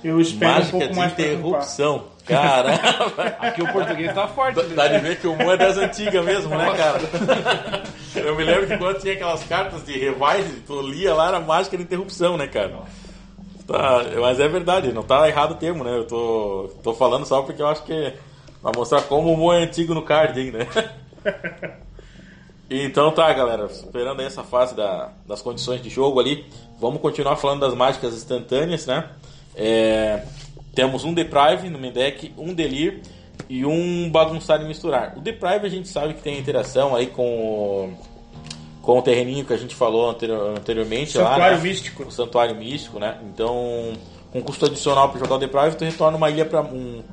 eu 0.04 0.20
espero 0.20 0.54
Mágica 0.54 0.78
um 0.78 0.80
pouco 0.80 0.96
mais 0.96 1.16
de 1.16 1.22
interrupção. 1.22 2.04
Caramba! 2.26 3.38
Aqui 3.40 3.62
o 3.62 3.72
português 3.72 4.14
tá 4.14 4.28
forte. 4.28 4.56
Dá, 4.56 4.88
dá 4.88 4.88
de 4.88 5.00
ver 5.00 5.20
que 5.20 5.28
o 5.28 5.36
Mo 5.36 5.52
é 5.52 5.58
das 5.58 5.78
antigas 5.78 6.24
mesmo, 6.24 6.50
né, 6.56 6.74
cara? 6.78 7.02
Eu 8.16 8.36
me 8.36 8.44
lembro 8.44 8.68
que 8.68 8.78
quando 8.78 9.00
tinha 9.00 9.14
aquelas 9.14 9.44
cartas 9.44 9.84
de 9.84 9.94
revise, 9.94 10.62
tu 10.66 10.80
lia 10.82 11.14
lá, 11.14 11.30
era 11.30 11.40
mágica 11.40 11.76
de 11.76 11.84
interrupção, 11.84 12.38
né, 12.38 12.48
cara? 12.48 12.84
Tá, 13.70 14.04
mas 14.20 14.40
é 14.40 14.48
verdade, 14.48 14.92
não 14.92 15.04
tá 15.04 15.28
errado 15.28 15.52
o 15.52 15.56
termo, 15.56 15.84
né? 15.84 15.96
Eu 15.96 16.08
tô, 16.08 16.72
tô 16.82 16.92
falando 16.96 17.24
só 17.24 17.44
porque 17.44 17.62
eu 17.62 17.68
acho 17.68 17.84
que 17.84 18.14
vai 18.64 18.74
mostrar 18.76 19.04
como 19.04 19.32
o 19.32 19.38
Mo 19.38 19.54
é 19.54 19.58
antigo 19.58 19.94
no 19.94 20.02
card, 20.02 20.42
hein, 20.42 20.52
né? 20.52 20.68
Então 22.72 23.12
tá, 23.12 23.34
galera, 23.34 23.66
esperando 23.66 24.20
aí 24.20 24.28
essa 24.28 24.44
fase 24.44 24.76
da, 24.76 25.12
das 25.26 25.42
condições 25.42 25.82
de 25.82 25.90
jogo 25.90 26.20
ali, 26.20 26.46
vamos 26.80 27.02
continuar 27.02 27.36
falando 27.36 27.62
das 27.62 27.74
mágicas 27.74 28.14
instantâneas, 28.14 28.86
né? 28.86 29.10
É, 29.56 30.24
temos 30.76 31.04
um 31.04 31.12
Deprive 31.12 31.68
no 31.68 31.80
main 31.80 31.92
deck, 31.92 32.32
um 32.38 32.54
Delir 32.54 33.02
e 33.50 33.66
um 33.66 34.08
Bagunçar 34.12 34.62
e 34.62 34.66
Misturar. 34.66 35.18
O 35.18 35.20
Deprive 35.20 35.66
a 35.66 35.70
gente 35.70 35.88
sabe 35.88 36.14
que 36.14 36.22
tem 36.22 36.38
interação 36.38 36.96
aí 36.96 37.08
com 37.08 37.26
o, 37.26 37.94
com 38.90 38.98
o 38.98 39.02
terreninho 39.04 39.46
que 39.46 39.54
a 39.54 39.58
gente 39.58 39.76
falou 39.76 40.10
anterior, 40.10 40.58
anteriormente 40.58 41.12
Santuário 41.12 41.44
lá, 41.44 41.52
né? 41.52 41.58
Místico. 41.62 42.04
O 42.06 42.12
Santuário 42.12 42.56
Místico, 42.56 42.98
né? 42.98 43.20
Então, 43.32 43.94
com 44.34 44.42
custo 44.42 44.66
adicional 44.66 45.10
para 45.10 45.20
jogar 45.20 45.36
o 45.36 45.38
Deprive, 45.38 45.76
tu 45.76 45.86
retorna 45.86 46.18
uma 46.18 46.28
ilha 46.28 46.44
para 46.44 46.64
um, 46.64 47.04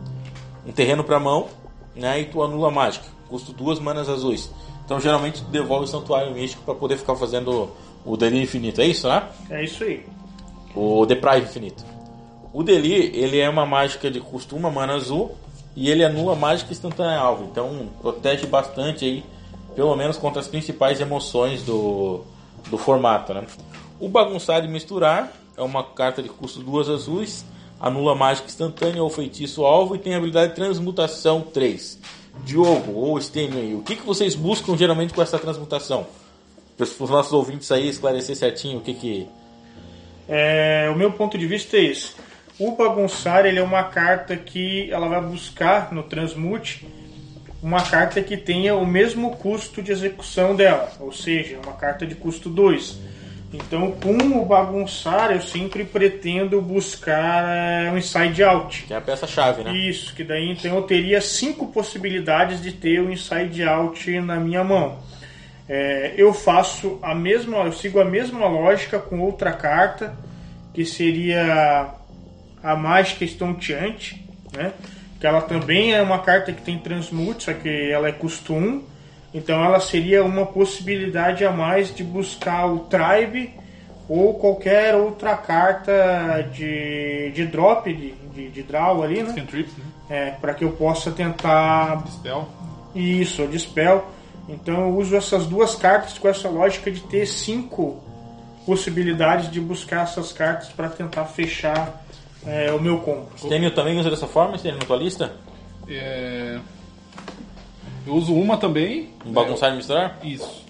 um 0.67 0.73
terreno 0.73 1.05
para 1.05 1.21
mão, 1.21 1.49
né? 1.95 2.19
E 2.19 2.25
tu 2.25 2.43
anula 2.43 2.69
a 2.69 2.71
mágica. 2.71 3.05
Custo 3.29 3.53
duas 3.53 3.79
manas 3.79 4.09
azuis. 4.09 4.51
Então 4.87 4.99
geralmente 4.99 5.43
devolve 5.45 5.85
o 5.85 5.87
santuário 5.87 6.33
místico 6.33 6.63
para 6.63 6.75
poder 6.75 6.97
ficar 6.97 7.15
fazendo 7.15 7.71
o 8.07 8.17
Delir 8.17 8.41
infinito, 8.41 8.81
é 8.81 8.87
isso, 8.87 9.07
né? 9.07 9.25
É 9.51 9.63
isso 9.63 9.85
aí. 9.85 10.07
O 10.75 11.05
Deprive 11.05 11.45
infinito. 11.45 11.85
O 12.55 12.63
Delir, 12.63 13.11
ele 13.15 13.39
é 13.39 13.51
uma 13.51 13.67
mágica 13.67 14.11
de 14.11 14.19
custo 14.19 14.57
uma 14.57 14.71
mana 14.71 14.95
azul 14.95 15.37
e 15.75 15.91
ele 15.91 16.03
anula 16.03 16.35
mágica 16.35 16.73
instantânea 16.73 17.19
alvo. 17.19 17.45
Então 17.51 17.91
protege 18.01 18.47
bastante 18.47 19.05
aí, 19.05 19.25
pelo 19.77 19.95
menos 19.95 20.17
contra 20.17 20.41
as 20.41 20.49
principais 20.49 21.01
emoções 21.01 21.63
do, 21.63 22.25
do 22.71 22.79
formato, 22.79 23.35
né? 23.35 23.45
O 24.01 24.09
Bagunçar 24.09 24.65
e 24.65 24.69
Misturar 24.69 25.31
é 25.57 25.63
uma 25.63 25.85
carta 25.85 26.23
de 26.23 26.31
custo 26.31 26.61
duas 26.61 26.89
azuis, 26.89 27.45
anula 27.79 28.15
mágica 28.15 28.49
instantânea 28.49 29.03
ou 29.03 29.11
feitiço 29.11 29.65
alvo 29.65 29.95
e 29.95 29.99
tem 29.99 30.15
a 30.15 30.17
habilidade 30.17 30.49
de 30.51 30.57
transmutação 30.57 31.43
3. 31.43 32.01
Diogo 32.43 32.93
ou 32.93 33.21
Stênio 33.21 33.59
aí, 33.59 33.75
o 33.75 33.83
que, 33.83 33.97
que 33.97 34.05
vocês 34.05 34.35
buscam 34.35 34.77
geralmente 34.77 35.15
com 35.15 35.23
essa 35.23 35.39
transmutação? 35.39 36.07
Para 36.77 36.85
os 36.85 37.11
nossos 37.11 37.33
ouvintes 37.33 37.71
aí 37.71 37.89
esclarecer 37.89 38.35
certinho 38.35 38.79
o 38.79 38.83
que 38.83 38.95
que... 38.95 39.29
É, 40.29 40.91
o 40.93 40.97
meu 40.97 41.13
ponto 41.13 41.39
de 41.39 41.47
vista 41.47 41.77
é 41.77 41.85
esse. 41.85 42.13
O 42.59 42.73
Bagunçar 42.73 43.47
ele 43.47 43.59
é 43.59 43.63
uma 43.63 43.85
carta 43.85 44.37
que 44.37 44.91
ela 44.91 45.09
vai 45.09 45.21
buscar 45.21 45.93
no 45.93 46.03
Transmute 46.03 46.87
uma 47.67 47.83
carta 47.83 48.23
que 48.23 48.37
tenha 48.37 48.77
o 48.77 48.87
mesmo 48.87 49.33
custo 49.39 49.83
de 49.83 49.91
execução 49.91 50.55
dela, 50.55 50.89
ou 51.01 51.13
seja, 51.13 51.59
uma 51.65 51.73
carta 51.73 52.07
de 52.07 52.15
custo 52.15 52.49
2. 52.49 52.97
Então, 53.53 53.91
com 53.91 54.17
o 54.41 54.45
Bagunçar, 54.45 55.33
eu 55.33 55.41
sempre 55.41 55.85
pretendo 55.85 56.63
buscar 56.63 57.45
é, 57.49 57.91
um 57.91 57.99
Inside 57.99 58.45
Out. 58.45 58.85
Que 58.85 58.95
é 58.95 58.97
a 58.97 59.01
peça-chave, 59.01 59.65
né? 59.65 59.77
Isso, 59.77 60.15
que 60.15 60.23
daí 60.23 60.49
então 60.49 60.77
eu 60.77 60.83
teria 60.83 61.21
cinco 61.21 61.67
possibilidades 61.67 62.63
de 62.63 62.71
ter 62.71 63.01
o 63.01 63.07
um 63.07 63.11
Inside 63.11 63.65
Out 63.65 64.21
na 64.21 64.37
minha 64.37 64.63
mão. 64.63 65.01
É, 65.69 66.15
eu 66.17 66.33
faço 66.33 67.01
a 67.03 67.17
mesma, 67.17 67.65
eu 67.65 67.73
sigo 67.73 67.99
a 67.99 68.05
mesma 68.05 68.47
lógica 68.47 69.01
com 69.01 69.19
outra 69.19 69.53
carta, 69.53 70.17
que 70.73 70.85
seria 70.85 71.95
a 72.63 72.77
Mágica 72.77 73.25
Estonteante, 73.25 74.25
né? 74.53 74.73
Que 75.21 75.27
ela 75.27 75.41
também 75.41 75.95
é 75.95 76.03
uma 76.03 76.19
carta 76.19 76.53
que 76.53 76.63
tem 76.63 76.79
transmute, 76.79 77.45
só 77.45 77.53
que 77.53 77.91
ela 77.91 78.09
é 78.09 78.13
custo 78.13 78.55
1. 78.55 78.83
Então 79.33 79.63
ela 79.63 79.81
seria 79.81 80.25
uma 80.25 80.47
possibilidade 80.47 81.45
a 81.45 81.51
mais 81.51 81.95
de 81.95 82.03
buscar 82.03 82.67
o 82.67 82.81
Tribe 82.81 83.55
ou 84.09 84.35
qualquer 84.35 84.95
outra 84.95 85.37
carta 85.37 86.49
de, 86.53 87.31
de 87.35 87.47
drop, 87.47 87.93
de, 87.93 88.13
de, 88.33 88.51
de 88.51 88.63
draw 88.63 89.03
ali, 89.03 89.23
né? 89.23 89.33
Cantrip, 89.35 89.69
né? 89.79 89.85
É, 90.09 90.31
para 90.31 90.55
que 90.55 90.65
eu 90.65 90.73
possa 90.73 91.11
tentar. 91.11 92.05
Dispel. 92.05 92.49
Isso, 92.95 93.47
Dispel. 93.49 94.07
Então 94.49 94.81
eu 94.83 94.97
uso 94.97 95.17
essas 95.17 95.47
duas 95.47 95.75
cartas 95.75 96.19
com 96.19 96.29
essa 96.29 96.49
lógica 96.49 96.91
de 96.91 97.01
ter 97.01 97.27
cinco 97.27 98.03
possibilidades 98.65 99.51
de 99.51 99.61
buscar 99.61 100.05
essas 100.05 100.33
cartas 100.33 100.69
para 100.69 100.89
tentar 100.89 101.25
fechar 101.25 102.05
é, 102.47 102.73
o 102.73 102.81
meu 102.81 102.99
combo. 103.01 103.27
Stênio 103.37 103.71
também 103.75 103.99
usa 103.99 104.11
dessa 104.11 104.27
forma, 104.27 104.57
Stênio, 104.59 104.79
na 104.79 104.85
tua 104.87 104.97
lista? 104.97 105.35
É... 105.89 106.59
Eu 108.07 108.15
uso 108.15 108.33
uma 108.35 108.57
também. 108.57 109.11
Um 109.25 109.33
bagunçar 109.33 109.73
e 109.73 109.77
misturar? 109.77 110.19
Isso. 110.23 110.65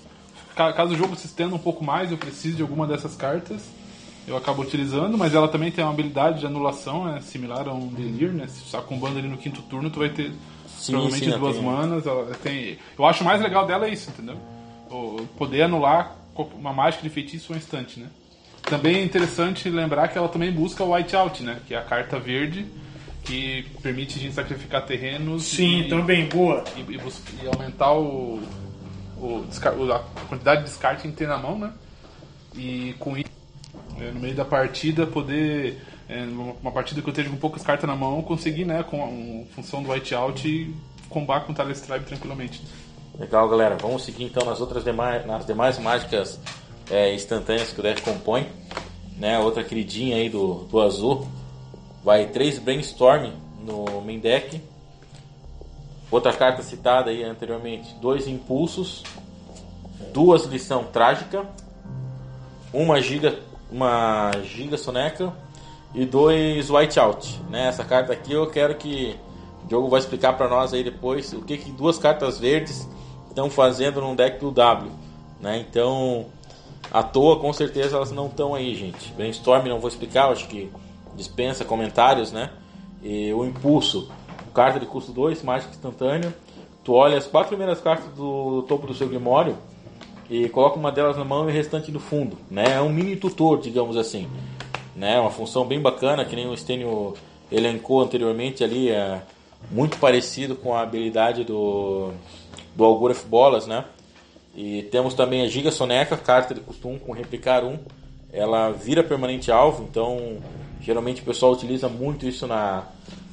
Ca- 0.54 0.72
Caso 0.72 0.94
o 0.94 0.96
jogo 0.96 1.14
se 1.16 1.26
estenda 1.26 1.54
um 1.54 1.58
pouco 1.58 1.84
mais, 1.84 2.10
eu 2.10 2.16
preciso 2.16 2.56
de 2.56 2.62
alguma 2.62 2.86
dessas 2.86 3.14
cartas. 3.14 3.62
Eu 4.26 4.36
acabo 4.36 4.62
utilizando, 4.62 5.16
mas 5.16 5.34
ela 5.34 5.46
também 5.46 5.70
tem 5.70 5.84
uma 5.84 5.92
habilidade 5.92 6.40
de 6.40 6.46
anulação, 6.46 7.04
né? 7.04 7.20
Similar 7.20 7.68
a 7.68 7.72
um 7.72 7.86
Delir, 7.88 8.32
né? 8.32 8.46
Se 8.48 8.64
tu 8.64 8.70
tá 8.72 8.80
combando 8.80 9.18
ali 9.18 9.28
no 9.28 9.36
quinto 9.36 9.62
turno, 9.62 9.88
tu 9.90 10.00
vai 10.00 10.08
ter 10.08 10.32
Sim, 10.66 10.92
provavelmente 10.92 11.30
sim, 11.32 11.38
duas 11.38 11.54
tem. 11.56 11.64
manas. 11.64 12.06
Ela 12.06 12.34
tem... 12.42 12.78
Eu 12.98 13.06
acho 13.06 13.22
mais 13.22 13.40
legal 13.40 13.66
dela 13.66 13.86
é 13.86 13.90
isso, 13.90 14.10
entendeu? 14.10 14.36
O 14.90 15.24
poder 15.38 15.62
anular 15.62 16.16
uma 16.58 16.72
mágica 16.72 17.02
de 17.04 17.10
feitiço 17.10 17.52
ao 17.52 17.58
instante, 17.58 18.00
né? 18.00 18.06
Também 18.66 18.96
é 18.96 19.02
interessante 19.02 19.70
lembrar 19.70 20.08
que 20.08 20.18
ela 20.18 20.28
também 20.28 20.52
busca 20.52 20.82
o 20.84 20.92
Whiteout, 20.92 21.42
né? 21.42 21.60
Que 21.66 21.74
é 21.74 21.78
a 21.78 21.82
carta 21.82 22.18
verde 22.18 22.66
que 23.26 23.66
permite 23.82 24.18
a 24.18 24.22
gente 24.22 24.34
sacrificar 24.34 24.86
terrenos 24.86 25.44
Sim, 25.44 25.80
e, 25.80 25.88
também, 25.88 26.28
boa. 26.28 26.62
e, 26.76 26.80
e 26.80 26.94
e 27.42 27.48
aumentar 27.48 27.92
o, 27.92 28.40
o 29.16 29.44
a 29.92 29.98
quantidade 30.28 30.62
de 30.62 30.68
descarte 30.68 31.02
que 31.02 31.08
a 31.08 31.10
gente 31.10 31.18
tem 31.18 31.26
na 31.26 31.36
mão, 31.36 31.58
né? 31.58 31.72
E 32.54 32.94
com 33.00 33.16
isso, 33.16 33.28
é, 34.00 34.12
no 34.12 34.20
meio 34.20 34.34
da 34.34 34.44
partida, 34.44 35.06
poder, 35.06 35.82
é, 36.08 36.22
uma 36.62 36.70
partida 36.70 37.02
que 37.02 37.08
eu 37.08 37.10
esteja 37.10 37.28
com 37.28 37.36
poucas 37.36 37.62
cartas 37.62 37.88
na 37.88 37.96
mão, 37.96 38.22
conseguir, 38.22 38.64
né, 38.64 38.84
com 38.84 39.02
a 39.02 39.06
um, 39.06 39.46
função 39.54 39.82
do 39.82 39.90
whiteout, 39.90 40.46
e 40.46 40.74
combar 41.08 41.40
com 41.40 41.52
o 41.52 41.54
Telestribe 41.54 42.04
tranquilamente. 42.04 42.62
Legal, 43.18 43.48
galera. 43.48 43.76
Vamos 43.76 44.04
seguir 44.04 44.24
então 44.24 44.46
nas 44.46 44.60
outras 44.60 44.84
demais, 44.84 45.26
nas 45.26 45.44
demais 45.44 45.78
mágicas 45.78 46.38
é, 46.90 47.14
instantâneas 47.14 47.72
que 47.72 47.80
o 47.80 47.82
deck 47.82 48.02
compõe. 48.02 48.48
Né? 49.16 49.38
Outra 49.38 49.64
queridinha 49.64 50.16
aí 50.16 50.28
do, 50.28 50.64
do 50.64 50.80
azul. 50.80 51.26
Vai 52.04 52.26
3 52.26 52.58
Brainstorm 52.58 53.32
no 53.60 54.00
main 54.00 54.18
deck. 54.18 54.60
Outra 56.10 56.32
carta 56.32 56.62
citada 56.62 57.10
aí 57.10 57.24
anteriormente, 57.24 57.92
dois 58.00 58.28
impulsos, 58.28 59.02
duas 60.12 60.44
lição 60.44 60.84
trágica, 60.84 61.44
uma 62.72 63.00
giga, 63.00 63.40
uma 63.70 64.30
giga 64.44 64.78
soneca 64.78 65.32
e 65.92 66.04
dois 66.04 66.70
whiteout. 66.70 67.40
Né? 67.50 67.66
Essa 67.66 67.84
carta 67.84 68.12
aqui 68.12 68.32
eu 68.32 68.46
quero 68.46 68.76
que 68.76 69.16
o 69.64 69.66
Diogo 69.66 69.88
vai 69.88 69.98
explicar 69.98 70.34
para 70.34 70.48
nós 70.48 70.72
aí 70.72 70.84
depois 70.84 71.32
o 71.32 71.42
que, 71.42 71.58
que 71.58 71.72
duas 71.72 71.98
cartas 71.98 72.38
verdes 72.38 72.88
estão 73.28 73.50
fazendo 73.50 74.00
num 74.00 74.14
deck 74.14 74.38
do 74.38 74.52
W. 74.52 74.92
Né? 75.40 75.58
Então, 75.58 76.26
à 76.90 77.02
toa 77.02 77.38
com 77.38 77.52
certeza 77.52 77.96
elas 77.96 78.10
não 78.10 78.26
estão 78.26 78.54
aí, 78.54 78.74
gente. 78.74 79.12
Brainstorm 79.12 79.66
não 79.66 79.78
vou 79.78 79.88
explicar, 79.88 80.30
acho 80.30 80.48
que 80.48 80.70
dispensa 81.16 81.64
comentários, 81.64 82.32
né? 82.32 82.50
E 83.02 83.32
o 83.32 83.44
impulso, 83.44 84.10
carta 84.54 84.80
de 84.80 84.86
custo 84.86 85.12
2, 85.12 85.42
mágica 85.42 85.70
instantânea. 85.70 86.34
Tu 86.84 86.92
olha 86.92 87.18
as 87.18 87.26
quatro 87.26 87.48
primeiras 87.48 87.80
cartas 87.80 88.06
do 88.14 88.62
topo 88.68 88.86
do 88.86 88.94
seu 88.94 89.08
Grimório 89.08 89.56
e 90.30 90.48
coloca 90.48 90.78
uma 90.78 90.90
delas 90.90 91.16
na 91.16 91.24
mão 91.24 91.44
e 91.44 91.52
o 91.52 91.54
restante 91.54 91.90
no 91.90 92.00
fundo, 92.00 92.38
né? 92.50 92.74
É 92.74 92.80
um 92.80 92.88
mini 92.88 93.16
tutor, 93.16 93.60
digamos 93.60 93.96
assim, 93.96 94.28
né? 94.94 95.18
Uma 95.20 95.30
função 95.30 95.64
bem 95.64 95.80
bacana 95.80 96.24
que 96.24 96.34
nem 96.34 96.48
o 96.48 96.56
Stênio 96.56 97.14
elencou 97.50 98.02
anteriormente 98.02 98.64
ali, 98.64 98.90
é 98.90 99.20
muito 99.70 99.98
parecido 99.98 100.56
com 100.56 100.74
a 100.74 100.82
habilidade 100.82 101.44
do 101.44 102.12
do 102.74 102.84
Algoref 102.84 103.24
Bolas, 103.26 103.66
né? 103.66 103.84
E 104.56 104.84
temos 104.84 105.12
também 105.12 105.42
a 105.42 105.48
Giga 105.48 105.70
Soneca, 105.70 106.16
carta 106.16 106.54
de 106.54 106.62
1 106.62 106.98
com 106.98 107.12
replicar 107.12 107.62
1. 107.62 107.78
Ela 108.32 108.70
vira 108.70 109.04
permanente 109.04 109.52
alvo, 109.52 109.84
então 109.84 110.38
geralmente 110.80 111.20
o 111.20 111.24
pessoal 111.26 111.52
utiliza 111.52 111.90
muito 111.90 112.26
isso 112.26 112.46
na, 112.46 112.84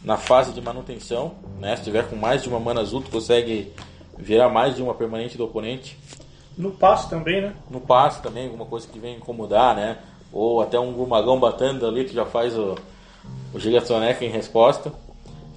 na 0.03 0.17
fase 0.17 0.51
de 0.51 0.59
manutenção. 0.59 1.35
Né? 1.61 1.77
Se 1.77 1.83
tiver 1.83 2.09
com 2.09 2.17
mais 2.17 2.43
de 2.43 2.49
uma 2.49 2.59
mana 2.59 2.81
azul, 2.81 3.01
tu 3.01 3.09
consegue 3.09 3.71
virar 4.17 4.49
mais 4.49 4.75
de 4.75 4.83
uma 4.83 4.93
permanente 4.93 5.37
do 5.37 5.45
oponente. 5.45 5.97
No 6.57 6.71
passo 6.71 7.09
também, 7.09 7.41
né? 7.41 7.55
No 7.69 7.79
passe 7.79 8.21
também, 8.21 8.45
alguma 8.45 8.65
coisa 8.65 8.85
que 8.85 8.99
vem 8.99 9.15
incomodar, 9.15 9.75
né? 9.75 9.99
Ou 10.31 10.61
até 10.61 10.77
um 10.77 10.91
gurmagão 10.91 11.39
batendo 11.39 11.87
ali, 11.87 12.03
tu 12.03 12.13
já 12.13 12.25
faz 12.25 12.55
o, 12.57 12.75
o 13.53 13.59
Giga 13.59 13.79
Soneca 13.83 14.25
em 14.25 14.29
resposta. 14.29 14.91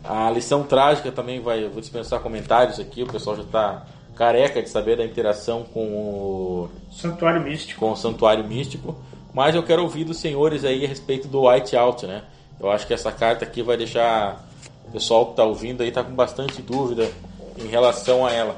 A 0.04 0.30
lição 0.30 0.62
trágica 0.62 1.10
também 1.10 1.40
vai, 1.40 1.68
vou 1.68 1.80
dispensar 1.80 2.20
comentários 2.20 2.78
aqui, 2.78 3.02
o 3.02 3.06
pessoal 3.06 3.36
já 3.36 3.42
está 3.42 3.86
careca 4.16 4.62
de 4.62 4.68
saber 4.68 4.96
da 4.96 5.04
interação 5.04 5.62
com 5.62 5.80
o, 5.80 6.70
Santuário 6.90 7.42
Místico. 7.42 7.80
com 7.80 7.92
o 7.92 7.96
Santuário 7.96 8.42
Místico. 8.44 8.96
Mas 9.32 9.54
eu 9.54 9.62
quero 9.62 9.82
ouvir 9.82 10.04
dos 10.04 10.16
senhores 10.16 10.64
aí 10.64 10.84
a 10.84 10.88
respeito 10.88 11.28
do 11.28 11.46
Whiteout, 11.46 12.06
né? 12.06 12.22
Eu 12.58 12.70
acho 12.70 12.86
que 12.86 12.94
essa 12.94 13.12
carta 13.12 13.44
aqui 13.44 13.62
vai 13.62 13.76
deixar 13.76 14.42
o 14.88 14.92
pessoal 14.92 15.26
que 15.26 15.32
está 15.32 15.44
ouvindo 15.44 15.82
aí 15.82 15.92
tá 15.92 16.02
com 16.02 16.14
bastante 16.14 16.62
dúvida 16.62 17.10
em 17.58 17.66
relação 17.66 18.24
a 18.24 18.32
ela. 18.32 18.56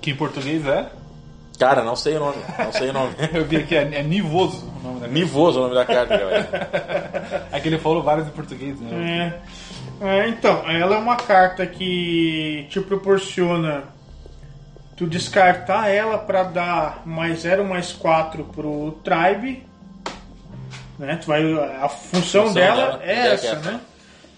Que 0.00 0.10
em 0.10 0.16
português 0.16 0.66
é? 0.66 0.90
Cara, 1.58 1.84
não 1.84 1.94
sei 1.94 2.16
o 2.16 2.20
nome, 2.20 2.36
não 2.58 2.72
sei 2.72 2.88
o 2.88 2.92
nome. 2.92 3.14
Eu 3.32 3.44
vi 3.44 3.56
aqui, 3.58 3.76
é, 3.76 3.82
é 3.82 4.02
Nivoso 4.02 4.66
o 4.66 4.86
nome 4.86 5.00
da 5.00 5.06
Nivoso 5.06 5.58
o 5.58 5.62
nome 5.62 5.74
da 5.74 5.84
carta, 5.84 6.16
galera. 6.16 7.48
É 7.52 7.60
que 7.60 7.68
ele 7.68 7.78
falou 7.78 8.02
vários 8.02 8.26
em 8.26 8.30
português, 8.30 8.80
né? 8.80 9.38
É. 9.38 9.63
É, 10.00 10.28
então, 10.28 10.68
ela 10.68 10.96
é 10.96 10.98
uma 10.98 11.16
carta 11.16 11.66
que 11.66 12.66
te 12.68 12.80
proporciona 12.80 13.84
tu 14.96 15.06
descartar 15.06 15.88
ela 15.88 16.18
para 16.18 16.42
dar 16.44 17.02
mais 17.04 17.40
0, 17.40 17.64
mais 17.64 17.92
4 17.92 18.44
pro 18.44 18.98
Tribe. 19.02 19.62
Né? 20.98 21.16
Tu 21.20 21.26
vai, 21.26 21.42
a 21.82 21.88
função, 21.88 22.46
Função 22.46 22.54
dela, 22.54 22.98
dela 22.98 23.00
é 23.02 23.12
é 23.12 23.32
essa, 23.32 23.56
né? 23.56 23.80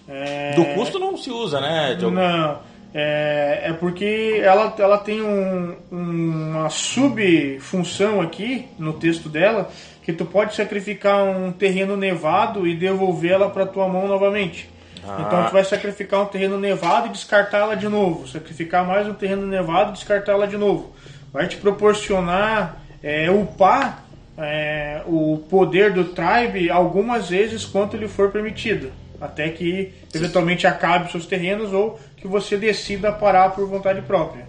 É, 0.09 0.53
Do 0.55 0.65
custo 0.75 0.99
não 0.99 1.17
se 1.17 1.31
usa, 1.31 1.61
né, 1.61 1.95
Diogo? 1.99 2.15
Não. 2.15 2.59
É, 2.95 3.63
é 3.65 3.73
porque 3.75 4.41
ela, 4.43 4.75
ela 4.79 4.97
tem 4.97 5.21
um, 5.21 5.77
uma 5.91 6.71
subfunção 6.71 8.21
aqui 8.23 8.69
no 8.79 8.95
texto 8.95 9.29
dela 9.29 9.71
que 10.03 10.13
tu 10.13 10.25
pode 10.25 10.55
sacrificar 10.55 11.23
um 11.25 11.53
terreno 11.53 11.97
nevado 11.97 12.67
e 12.67 12.75
devolvê-la 12.75 13.51
para 13.51 13.67
tua 13.67 13.89
mão 13.89 14.07
novamente. 14.07 14.71
Ah. 15.05 15.25
Então 15.27 15.47
tu 15.47 15.53
vai 15.53 15.65
sacrificar 15.65 16.23
um 16.23 16.27
terreno 16.27 16.59
nevado 16.59 17.09
e 17.09 17.11
descartá-la 17.11 17.75
de 17.75 17.89
novo. 17.89 18.27
Sacrificar 18.29 18.87
mais 18.87 19.07
um 19.09 19.15
terreno 19.15 19.47
nevado 19.47 19.91
e 19.91 19.93
descartá-la 19.95 20.47
de 20.47 20.57
novo. 20.57 20.93
Vai 21.33 21.47
te 21.49 21.57
proporcionar 21.57 22.81
é, 23.03 23.31
upar 23.31 24.05
é, 24.39 25.03
o 25.07 25.45
poder 25.49 25.93
do 25.93 26.05
Tribe 26.07 26.71
algumas 26.71 27.29
vezes 27.29 27.65
quanto 27.65 27.97
lhe 27.97 28.09
for 28.09 28.31
permitido. 28.31 28.91
Até 29.21 29.49
que 29.49 29.95
eventualmente 30.15 30.67
acabe 30.67 31.11
seus 31.11 31.25
terrenos 31.27 31.73
ou 31.73 31.99
que 32.17 32.27
você 32.29 32.57
decida 32.57 33.13
parar 33.13 33.51
por 33.51 33.67
vontade 33.67 34.03
própria. 34.03 34.45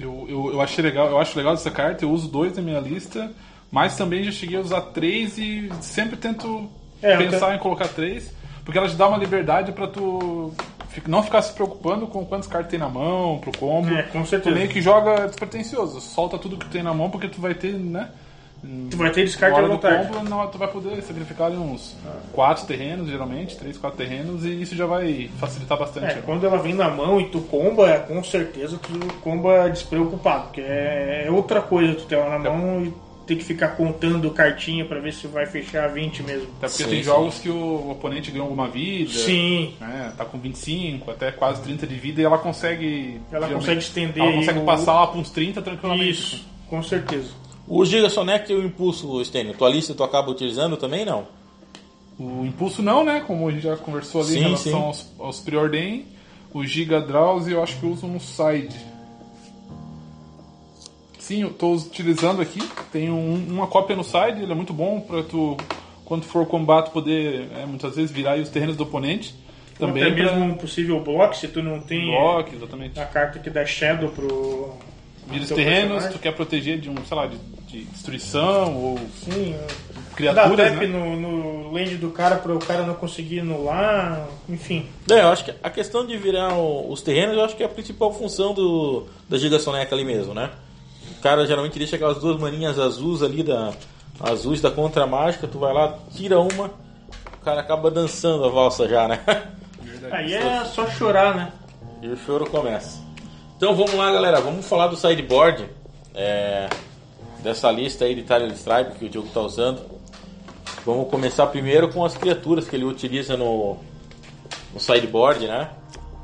Eu, 0.00 0.26
eu, 0.28 0.52
eu 0.54 0.60
achei 0.60 0.82
legal, 0.82 1.08
eu 1.08 1.18
acho 1.20 1.36
legal 1.36 1.54
essa 1.54 1.70
carta, 1.70 2.04
eu 2.04 2.10
uso 2.10 2.26
dois 2.28 2.56
na 2.56 2.62
minha 2.62 2.80
lista, 2.80 3.30
mas 3.70 3.96
também 3.96 4.24
já 4.24 4.32
cheguei 4.32 4.56
a 4.56 4.60
usar 4.60 4.80
três 4.80 5.38
e 5.38 5.70
sempre 5.80 6.16
tento 6.16 6.68
É, 7.00 7.16
pensar 7.16 7.50
te- 7.50 7.56
em 7.56 7.58
colocar 7.58 7.86
três, 7.88 8.32
porque 8.64 8.78
ela 8.78 8.88
te 8.88 8.96
dá 8.96 9.08
uma 9.08 9.18
liberdade 9.18 9.72
pra 9.72 9.86
tu 9.86 10.52
não 11.06 11.22
ficar 11.22 11.40
se 11.42 11.52
preocupando 11.52 12.06
com 12.06 12.24
quantas 12.24 12.46
cartas 12.46 12.70
tem 12.70 12.78
na 12.78 12.88
mão, 12.88 13.38
pro 13.38 13.56
combo. 13.58 13.92
É, 13.94 14.02
com 14.02 14.22
Tu 14.22 14.28
certeza. 14.28 14.54
meio 14.54 14.68
que 14.68 14.80
joga 14.80 15.26
despretensioso, 15.26 16.00
solta 16.00 16.38
tudo 16.38 16.56
que 16.56 16.66
tu 16.66 16.70
tem 16.70 16.82
na 16.82 16.92
mão, 16.92 17.08
porque 17.10 17.28
tu 17.28 17.40
vai 17.40 17.54
ter, 17.54 17.72
né? 17.72 18.08
Tu 18.90 18.96
vai 18.96 19.10
ter 19.10 19.24
descarte 19.24 19.58
à 19.58 19.62
vontade. 19.66 20.06
combo, 20.08 20.28
não, 20.28 20.46
tu 20.46 20.56
vai 20.56 20.68
poder 20.68 21.02
sacrificar 21.02 21.48
ali 21.48 21.56
uns 21.56 21.96
quatro 22.32 22.64
terrenos, 22.64 23.08
geralmente, 23.08 23.56
três, 23.56 23.76
quatro 23.76 23.98
terrenos, 23.98 24.44
e 24.44 24.62
isso 24.62 24.76
já 24.76 24.86
vai 24.86 25.28
facilitar 25.38 25.76
bastante. 25.76 26.18
É, 26.18 26.22
quando 26.24 26.46
ela 26.46 26.58
vem 26.58 26.72
na 26.72 26.88
mão 26.88 27.20
e 27.20 27.28
tu 27.28 27.40
comba, 27.40 27.90
é, 27.90 27.98
com 27.98 28.22
certeza 28.22 28.78
tu 28.80 28.92
comba 29.20 29.68
despreocupado, 29.68 30.44
porque 30.44 30.60
é, 30.60 31.24
é 31.26 31.30
outra 31.30 31.60
coisa 31.60 31.94
tu 31.94 32.04
ter 32.04 32.14
ela 32.18 32.38
na 32.38 32.50
mão 32.50 32.84
e 32.84 32.94
ter 33.26 33.36
que 33.36 33.44
ficar 33.44 33.68
contando 33.76 34.30
cartinha 34.30 34.84
pra 34.84 34.98
ver 35.00 35.12
se 35.12 35.26
vai 35.26 35.46
fechar 35.46 35.88
20 35.88 36.22
mesmo. 36.22 36.48
Até 36.58 36.68
porque 36.68 36.82
Sim, 36.84 36.88
tem 36.90 36.98
sim. 36.98 37.02
jogos 37.04 37.38
que 37.38 37.48
o 37.48 37.90
oponente 37.90 38.30
ganhou 38.30 38.46
alguma 38.46 38.68
vida. 38.68 39.12
Sim. 39.12 39.74
né, 39.80 40.12
tá 40.16 40.24
com 40.24 40.38
25, 40.38 41.10
até 41.10 41.30
quase 41.32 41.62
30 41.62 41.86
de 41.86 41.94
vida 41.94 42.20
e 42.20 42.24
ela 42.24 42.38
consegue. 42.38 43.20
Ela 43.30 43.48
consegue 43.48 43.80
estender 43.80 44.22
Ela 44.22 44.32
consegue 44.32 44.58
o- 44.58 44.64
passar 44.64 44.94
lá 44.94 45.06
para 45.06 45.18
uns 45.20 45.30
30 45.30 45.62
tranquilamente. 45.62 46.10
Isso, 46.10 46.44
com 46.68 46.82
certeza. 46.82 47.28
O 47.68 47.84
Giga 47.84 48.10
Soneca 48.10 48.52
e 48.52 48.56
o 48.56 48.64
Impulso, 48.64 49.24
Stênio, 49.24 49.54
tua 49.54 49.68
lista 49.70 49.94
tu 49.94 50.02
acaba 50.02 50.30
utilizando 50.30 50.76
também, 50.76 51.04
não? 51.04 51.26
O 52.18 52.44
impulso 52.44 52.82
não, 52.82 53.04
né? 53.04 53.22
Como 53.26 53.48
a 53.48 53.50
gente 53.52 53.62
já 53.62 53.76
conversou 53.76 54.20
ali 54.20 54.30
Sim, 54.32 54.38
em 54.38 54.42
relação 54.42 54.72
sim. 54.72 54.86
aos, 54.86 55.06
aos 55.18 55.40
preordem. 55.40 56.06
O 56.52 56.64
Giga 56.66 57.00
Drowsy 57.00 57.52
eu 57.52 57.62
acho 57.62 57.78
que 57.78 57.84
eu 57.86 57.90
uso 57.92 58.06
no 58.06 58.20
side. 58.20 58.76
Sim, 61.22 61.42
eu 61.42 61.48
estou 61.50 61.76
utilizando 61.76 62.42
aqui. 62.42 62.60
Tem 62.90 63.08
um- 63.10 63.46
uma 63.48 63.68
cópia 63.68 63.94
no 63.94 64.02
side, 64.02 64.42
ele 64.42 64.50
é 64.50 64.54
muito 64.56 64.72
bom 64.72 65.00
para 65.00 65.22
tu, 65.22 65.56
quando 66.04 66.24
for 66.24 66.44
combate, 66.46 66.90
poder 66.90 67.46
é, 67.56 67.64
muitas 67.64 67.94
vezes 67.94 68.10
virar 68.10 68.32
aí 68.32 68.40
os 68.42 68.48
terrenos 68.48 68.76
do 68.76 68.82
oponente. 68.82 69.32
Também 69.78 70.02
Até 70.02 70.12
pra 70.14 70.24
mesmo 70.24 70.44
um 70.44 70.54
possível 70.54 71.00
bloco, 71.00 71.36
se 71.36 71.46
tu 71.46 71.62
não 71.62 71.80
tem 71.80 72.06
bloco, 72.06 72.50
exatamente. 72.54 72.98
a 72.98 73.04
carta 73.06 73.38
que 73.38 73.48
dá 73.50 73.64
Shadow 73.64 74.08
pro. 74.10 74.74
Vira 75.28 75.44
os 75.44 75.50
terrenos, 75.50 75.88
personagem. 75.92 76.12
tu 76.12 76.18
quer 76.20 76.32
proteger 76.34 76.80
de 76.80 76.90
um, 76.90 76.96
sei 77.06 77.16
lá, 77.16 77.26
de, 77.26 77.36
de 77.68 77.84
destruição 77.84 78.76
ou 78.76 78.98
Sim, 79.24 79.54
criaturas, 80.16 80.72
Dá 80.72 80.78
tap 80.80 80.82
né? 80.82 80.86
no, 80.88 81.16
no 81.16 81.70
land 81.72 81.96
do 81.96 82.10
cara 82.10 82.36
para 82.36 82.52
o 82.52 82.58
cara 82.58 82.82
não 82.84 82.94
conseguir 82.94 83.40
anular, 83.40 84.26
enfim. 84.48 84.86
É, 85.08 85.20
eu 85.20 85.28
acho 85.28 85.44
que 85.44 85.54
a 85.62 85.70
questão 85.70 86.04
de 86.04 86.16
virar 86.16 86.54
o- 86.54 86.90
os 86.92 87.00
terrenos, 87.00 87.36
eu 87.36 87.44
acho 87.44 87.56
que 87.56 87.62
é 87.62 87.66
a 87.66 87.68
principal 87.68 88.12
função 88.12 88.52
do, 88.52 89.06
da 89.28 89.38
Giga 89.38 89.60
Soneca 89.60 89.94
ali 89.94 90.04
mesmo, 90.04 90.34
né? 90.34 90.50
O 91.22 91.28
cara 91.30 91.46
geralmente 91.46 91.78
deixa 91.78 91.94
aquelas 91.94 92.18
duas 92.18 92.36
maninhas 92.36 92.80
azuis 92.80 93.22
ali, 93.22 93.44
da, 93.44 93.72
azuis 94.18 94.60
da 94.60 94.72
contra 94.72 95.06
mágica, 95.06 95.46
tu 95.46 95.56
vai 95.56 95.72
lá, 95.72 95.96
tira 96.12 96.40
uma, 96.40 96.66
o 96.66 97.44
cara 97.44 97.60
acaba 97.60 97.92
dançando 97.92 98.44
a 98.44 98.48
valsa 98.48 98.88
já, 98.88 99.06
né? 99.06 99.20
Aí 100.10 100.34
é 100.34 100.64
só 100.64 100.84
chorar, 100.90 101.36
né? 101.36 101.52
E 102.02 102.08
o 102.08 102.16
choro 102.16 102.44
começa. 102.50 103.00
Então 103.56 103.72
vamos 103.72 103.94
lá, 103.94 104.10
galera. 104.10 104.40
Vamos 104.40 104.66
falar 104.66 104.88
do 104.88 104.96
sideboard. 104.96 105.68
é, 106.12 106.68
dessa 107.38 107.70
lista 107.70 108.04
aí 108.04 108.16
de 108.16 108.22
Tile 108.22 108.52
Stripe 108.54 108.98
que 108.98 109.04
o 109.04 109.08
Diogo 109.08 109.28
está 109.28 109.42
usando. 109.42 109.80
Vamos 110.84 111.08
começar 111.08 111.46
primeiro 111.46 111.88
com 111.88 112.04
as 112.04 112.16
criaturas 112.16 112.68
que 112.68 112.74
ele 112.74 112.84
utiliza 112.84 113.36
no, 113.36 113.76
no 114.74 114.80
sideboard, 114.80 115.46
né? 115.46 115.70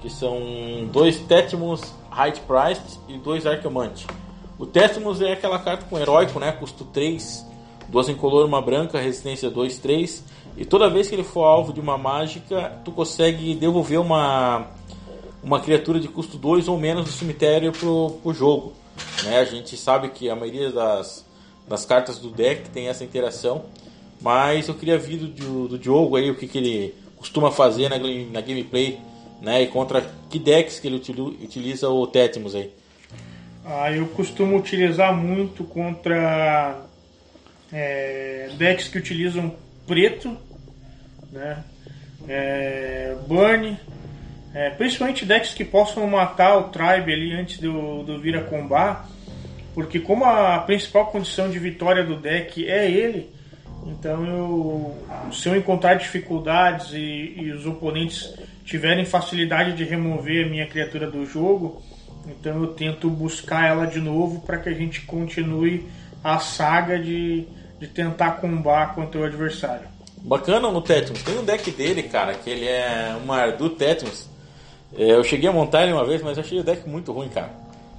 Que 0.00 0.10
são 0.10 0.88
dois 0.92 1.20
Tétimos 1.20 1.94
High 2.10 2.32
Priced 2.48 2.98
e 3.06 3.16
dois 3.16 3.46
Arcamante. 3.46 4.04
O 4.58 4.66
Tétimos 4.66 5.20
é 5.20 5.32
aquela 5.32 5.58
carta 5.58 5.84
com 5.88 5.98
heróico, 5.98 6.40
né? 6.40 6.50
Custo 6.52 6.84
3, 6.84 7.46
duas 7.88 8.08
incolor, 8.08 8.44
uma 8.44 8.60
branca, 8.60 8.98
resistência 8.98 9.48
2, 9.50 9.78
3. 9.78 10.24
E 10.56 10.64
toda 10.64 10.90
vez 10.90 11.08
que 11.08 11.14
ele 11.14 11.22
for 11.22 11.44
alvo 11.44 11.72
de 11.72 11.80
uma 11.80 11.96
mágica, 11.96 12.72
tu 12.84 12.90
consegue 12.90 13.54
devolver 13.54 14.00
uma, 14.00 14.66
uma 15.42 15.60
criatura 15.60 16.00
de 16.00 16.08
custo 16.08 16.36
2 16.36 16.66
ou 16.66 16.76
menos 16.76 17.04
do 17.04 17.10
cemitério 17.12 17.70
pro, 17.72 18.18
pro 18.22 18.34
jogo. 18.34 18.72
Né? 19.22 19.38
A 19.38 19.44
gente 19.44 19.76
sabe 19.76 20.08
que 20.08 20.28
a 20.28 20.34
maioria 20.34 20.72
das, 20.72 21.24
das 21.68 21.84
cartas 21.86 22.18
do 22.18 22.30
deck 22.30 22.68
tem 22.70 22.88
essa 22.88 23.04
interação. 23.04 23.62
Mas 24.20 24.66
eu 24.66 24.74
queria 24.74 24.98
ver 24.98 25.18
do, 25.18 25.68
do 25.68 25.78
Diogo 25.78 26.16
aí 26.16 26.28
o 26.28 26.34
que, 26.34 26.48
que 26.48 26.58
ele 26.58 26.94
costuma 27.16 27.52
fazer 27.52 27.88
na, 27.88 27.96
na 27.98 28.40
gameplay, 28.40 28.98
né? 29.40 29.62
E 29.62 29.68
contra 29.68 30.04
que 30.28 30.40
decks 30.40 30.80
que 30.80 30.88
ele 30.88 30.96
utili- 30.96 31.38
utiliza 31.44 31.88
o 31.88 32.04
Tétimos 32.04 32.56
aí. 32.56 32.72
Ah, 33.70 33.92
eu 33.92 34.06
costumo 34.06 34.56
utilizar 34.56 35.14
muito 35.14 35.62
contra 35.62 36.86
é, 37.70 38.48
decks 38.56 38.88
que 38.88 38.96
utilizam 38.96 39.54
preto, 39.86 40.34
né? 41.30 41.62
É, 42.26 43.14
burn, 43.26 43.76
é, 44.54 44.70
principalmente 44.70 45.26
decks 45.26 45.52
que 45.52 45.66
possam 45.66 46.06
matar 46.06 46.56
o 46.56 46.70
tribe 46.70 47.12
ali 47.12 47.32
antes 47.34 47.58
do, 47.58 48.04
do 48.04 48.18
vir 48.18 48.38
a 48.38 48.42
combar, 48.42 49.06
porque 49.74 50.00
como 50.00 50.24
a 50.24 50.58
principal 50.60 51.08
condição 51.08 51.50
de 51.50 51.58
vitória 51.58 52.02
do 52.02 52.16
deck 52.16 52.66
é 52.66 52.90
ele, 52.90 53.30
então 53.86 54.24
eu, 54.24 55.30
se 55.30 55.46
eu 55.46 55.54
encontrar 55.54 55.96
dificuldades 55.96 56.94
e, 56.94 57.34
e 57.36 57.52
os 57.52 57.66
oponentes 57.66 58.32
tiverem 58.64 59.04
facilidade 59.04 59.76
de 59.76 59.84
remover 59.84 60.46
a 60.46 60.48
minha 60.48 60.66
criatura 60.66 61.10
do 61.10 61.26
jogo, 61.26 61.82
então 62.30 62.62
eu 62.62 62.68
tento 62.68 63.08
buscar 63.08 63.68
ela 63.68 63.86
de 63.86 64.00
novo 64.00 64.40
para 64.40 64.58
que 64.58 64.68
a 64.68 64.74
gente 64.74 65.02
continue 65.02 65.86
a 66.22 66.38
saga 66.38 66.98
de, 66.98 67.46
de 67.78 67.86
tentar 67.86 68.32
combar 68.32 68.94
contra 68.94 69.20
o 69.20 69.24
adversário. 69.24 69.86
Bacana 70.22 70.70
no 70.70 70.82
Tétimos. 70.82 71.22
Tem 71.22 71.38
um 71.38 71.44
deck 71.44 71.70
dele, 71.70 72.02
cara, 72.02 72.34
que 72.34 72.50
ele 72.50 72.66
é 72.66 73.16
um 73.24 73.32
Ardu 73.32 73.70
Tétimos. 73.70 74.28
É, 74.96 75.12
Eu 75.12 75.22
cheguei 75.22 75.48
a 75.48 75.52
montar 75.52 75.84
ele 75.84 75.92
uma 75.92 76.04
vez, 76.04 76.22
mas 76.22 76.38
achei 76.38 76.58
o 76.58 76.64
deck 76.64 76.88
muito 76.88 77.12
ruim, 77.12 77.28
cara. 77.28 77.50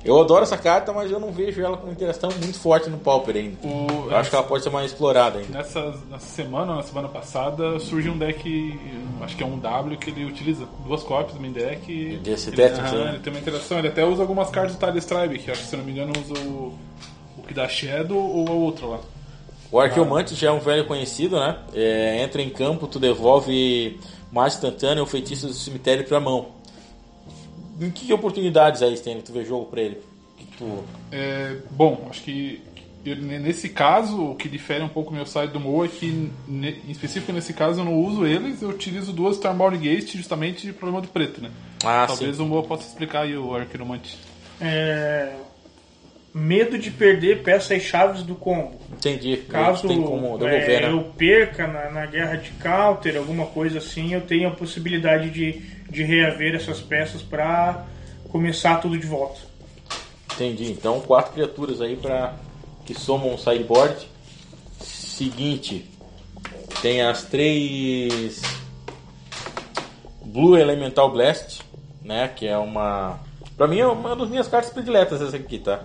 Eu 0.03 0.19
adoro 0.19 0.43
essa 0.43 0.57
carta, 0.57 0.93
mas 0.93 1.11
eu 1.11 1.19
não 1.19 1.31
vejo 1.31 1.61
ela 1.61 1.75
com 1.75 1.91
interação 1.91 2.29
muito 2.41 2.57
forte 2.57 2.89
no 2.89 2.97
Pauper 2.97 3.35
ainda. 3.35 3.57
O- 3.67 4.09
Eu 4.09 4.15
acho 4.15 4.29
que 4.29 4.35
ela 4.35 4.45
pode 4.45 4.63
ser 4.63 4.69
mais 4.69 4.91
explorada 4.91 5.39
ainda. 5.39 5.57
Nessa, 5.57 5.93
nessa 6.09 6.25
semana, 6.25 6.75
na 6.75 6.83
semana 6.83 7.09
passada, 7.09 7.77
surgiu 7.81 8.13
um 8.13 8.17
deck, 8.17 8.79
acho 9.21 9.35
que 9.35 9.43
é 9.43 9.45
um 9.45 9.59
W, 9.59 9.97
que 9.97 10.09
ele 10.09 10.23
utiliza 10.25 10.65
duas 10.85 11.03
cópias 11.03 11.33
do 11.33 11.41
main 11.41 11.51
deck. 11.51 12.17
Desse 12.23 12.49
ele, 12.49 12.55
Tetris, 12.55 12.79
aham, 12.93 13.03
né? 13.03 13.09
ele 13.11 13.19
tem 13.19 13.33
uma 13.33 13.39
interação, 13.39 13.77
ele 13.79 13.89
até 13.89 14.05
usa 14.05 14.21
algumas 14.21 14.49
cartas 14.49 14.75
do 14.75 14.85
Tile 14.85 14.99
Stribe, 14.99 15.37
que 15.39 15.51
acho 15.51 15.61
que 15.63 15.67
se 15.67 15.75
não 15.75 15.83
me 15.83 15.91
engano 15.91 16.13
usa 16.17 16.39
o, 16.45 16.73
o 17.37 17.43
que 17.43 17.53
dá 17.53 17.67
Shadow 17.67 18.17
ou 18.17 18.47
a 18.47 18.51
outra 18.51 18.85
lá. 18.87 18.99
O 19.71 19.79
Arqueomante 19.79 20.33
já 20.33 20.47
é 20.47 20.51
um 20.51 20.59
velho 20.59 20.85
conhecido, 20.87 21.37
né? 21.39 21.57
É, 21.73 22.23
entra 22.23 22.41
em 22.41 22.49
campo, 22.49 22.87
tu 22.87 22.99
devolve 22.99 23.99
mais 24.31 24.55
instantâneo 24.55 25.01
ou 25.01 25.07
feitiço 25.07 25.45
do 25.47 25.53
cemitério 25.53 26.03
pra 26.07 26.19
mão. 26.19 26.47
Em 27.79 27.89
que 27.89 28.11
oportunidades 28.13 28.81
aí, 28.81 28.93
Stanley, 28.93 29.21
tu 29.21 29.31
vê 29.33 29.43
jogo 29.45 29.65
pra 29.65 29.81
ele? 29.81 29.97
Que 30.37 30.45
tu... 30.57 30.83
É, 31.11 31.57
bom, 31.71 32.07
acho 32.09 32.21
que 32.23 32.61
eu- 33.05 33.15
nesse 33.15 33.69
caso, 33.69 34.31
o 34.31 34.35
que 34.35 34.49
difere 34.49 34.83
um 34.83 34.89
pouco 34.89 35.11
o 35.11 35.13
meu 35.13 35.25
site 35.25 35.51
do 35.51 35.59
Moa 35.59 35.85
é 35.85 35.87
que, 35.87 36.29
ne- 36.47 36.77
em 36.87 36.91
específico 36.91 37.31
nesse 37.31 37.53
caso, 37.53 37.79
eu 37.79 37.85
não 37.85 37.95
uso 37.95 38.25
eles, 38.25 38.61
eu 38.61 38.69
utilizo 38.69 39.13
duas 39.13 39.37
Starbound 39.37 39.77
Gate 39.77 40.15
justamente 40.17 40.67
de 40.67 40.73
problema 40.73 41.01
do 41.01 41.07
preto, 41.07 41.41
né? 41.41 41.49
Ah, 41.83 42.05
Talvez 42.07 42.35
sim. 42.35 42.41
o 42.43 42.45
Moa 42.45 42.63
possa 42.63 42.87
explicar 42.87 43.21
aí 43.21 43.37
o 43.37 43.55
Arquiromante. 43.55 44.17
É, 44.59 45.33
medo 46.33 46.77
de 46.77 46.91
perder 46.91 47.41
peças 47.43 47.81
chaves 47.81 48.23
do 48.23 48.35
combo. 48.35 48.77
Entendi. 48.91 49.37
Caso 49.47 49.87
tem 49.87 50.01
como 50.01 50.37
devolver, 50.37 50.69
é, 50.69 50.81
né? 50.81 50.91
eu 50.91 51.03
perca 51.17 51.65
na, 51.65 51.89
na 51.89 52.05
guerra 52.05 52.35
de 52.35 52.51
counter, 52.51 53.15
alguma 53.17 53.45
coisa 53.45 53.77
assim, 53.77 54.13
eu 54.13 54.21
tenho 54.21 54.49
a 54.49 54.51
possibilidade 54.51 55.29
de, 55.29 55.61
de 55.89 56.03
reaver 56.03 56.55
essas 56.55 56.79
peças 56.79 57.21
para 57.21 57.85
começar 58.29 58.77
tudo 58.77 58.97
de 58.97 59.07
volta. 59.07 59.39
Entendi. 60.33 60.71
Então, 60.71 61.01
quatro 61.01 61.33
criaturas 61.33 61.81
aí 61.81 61.95
para 61.95 62.35
que 62.85 62.93
somam 62.93 63.33
um 63.33 63.37
sideboard. 63.37 64.07
Seguinte, 64.81 65.89
tem 66.81 67.01
as 67.01 67.23
três 67.23 68.41
Blue 70.23 70.57
Elemental 70.57 71.11
Blast, 71.11 71.61
né? 72.01 72.27
Que 72.27 72.47
é 72.47 72.57
uma. 72.57 73.19
Pra 73.57 73.67
mim 73.67 73.79
é 73.79 73.87
uma 73.87 74.15
das 74.15 74.29
minhas 74.29 74.47
cartas 74.47 74.71
prediletas 74.71 75.21
essa 75.21 75.35
aqui, 75.35 75.59
tá? 75.59 75.81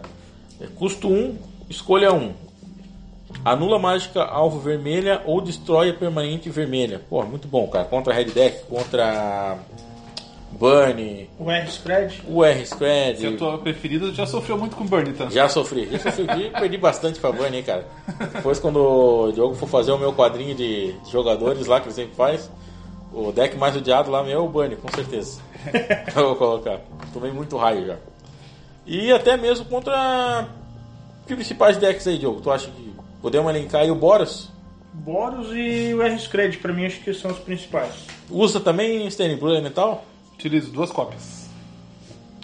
É 0.61 0.67
custo 0.67 1.09
1, 1.09 1.37
escolha 1.69 2.13
1. 2.13 2.33
Anula 3.45 3.79
mágica 3.79 4.23
alvo 4.23 4.61
vermelha 4.61 5.21
ou 5.27 5.41
destrói 5.41 5.91
a 5.91 5.95
permanente 5.95 6.49
vermelha. 6.49 7.03
Pô, 7.11 7.23
muito 7.25 7.49
bom, 7.49 7.67
cara. 7.67 7.85
Contra 7.85 8.15
Red 8.15 8.27
Deck, 8.27 8.67
contra 8.67 9.59
Burn, 10.59 11.29
O 11.39 11.51
R-Spread, 11.51 12.23
UR 12.29 12.67
Squad. 12.67 13.19
Se 13.19 13.27
é 13.27 13.29
a 13.29 13.37
tua 13.37 13.59
preferida, 13.59 14.13
já 14.13 14.25
sofreu 14.25 14.57
muito 14.57 14.77
com 14.77 14.87
Burn, 14.87 15.13
tá? 15.13 15.29
Já 15.29 15.49
sofri, 15.49 15.89
já 15.91 15.99
sofri, 15.99 16.51
perdi 16.59 16.79
bastante 16.79 17.19
pra 17.19 17.33
Bunny, 17.33 17.59
hein, 17.59 17.63
cara. 17.63 17.87
Depois 18.33 18.59
quando 18.61 18.77
o 18.79 19.33
Diogo 19.33 19.55
for 19.55 19.69
fazer 19.69 19.93
o 19.93 19.99
meu 19.99 20.13
quadrinho 20.13 20.55
de 20.55 20.95
jogadores 21.11 21.67
lá, 21.67 21.81
que 21.81 21.87
ele 21.89 21.95
sempre 21.95 22.15
faz, 22.15 22.51
o 23.13 23.33
deck 23.33 23.57
mais 23.57 23.77
odiado 23.77 24.11
lá 24.11 24.23
meu 24.23 24.33
é 24.33 24.39
o 24.39 24.49
Bunny, 24.49 24.77
com 24.77 24.89
certeza. 24.93 25.41
Eu 26.15 26.29
vou 26.29 26.37
colocar. 26.37 26.81
Tomei 27.13 27.33
muito 27.33 27.57
raio 27.57 27.87
já. 27.87 27.97
E 28.87 29.11
até 29.13 29.37
mesmo 29.37 29.65
contra 29.67 30.49
que 31.27 31.35
principais 31.35 31.77
decks 31.79 32.07
aí, 32.07 32.19
Diogo? 32.19 32.41
Tu 32.41 32.51
acha 32.51 32.71
que 32.71 32.95
podemos 33.21 33.51
elencar 33.51 33.81
aí 33.83 33.91
o 33.91 33.95
Boros? 33.95 34.51
Boros 34.93 35.49
e 35.53 35.93
o 35.95 36.03
R-Scred, 36.03 36.59
pra 36.59 36.73
mim 36.73 36.87
acho 36.87 37.01
que 37.01 37.13
são 37.13 37.31
os 37.31 37.39
principais. 37.39 37.93
Usa 38.31 38.61
também 38.61 39.07
Standing 39.09 39.37
Blue 39.37 39.51
Elemental? 39.51 40.05
Utilizo 40.39 40.71
duas 40.71 40.91
cópias. 40.91 41.49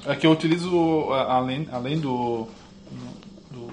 É 0.06 0.14
que 0.14 0.26
eu 0.26 0.30
utilizo, 0.30 1.12
a- 1.12 1.34
além, 1.34 1.68
além 1.70 1.98
do, 1.98 2.46
do- 3.50 3.70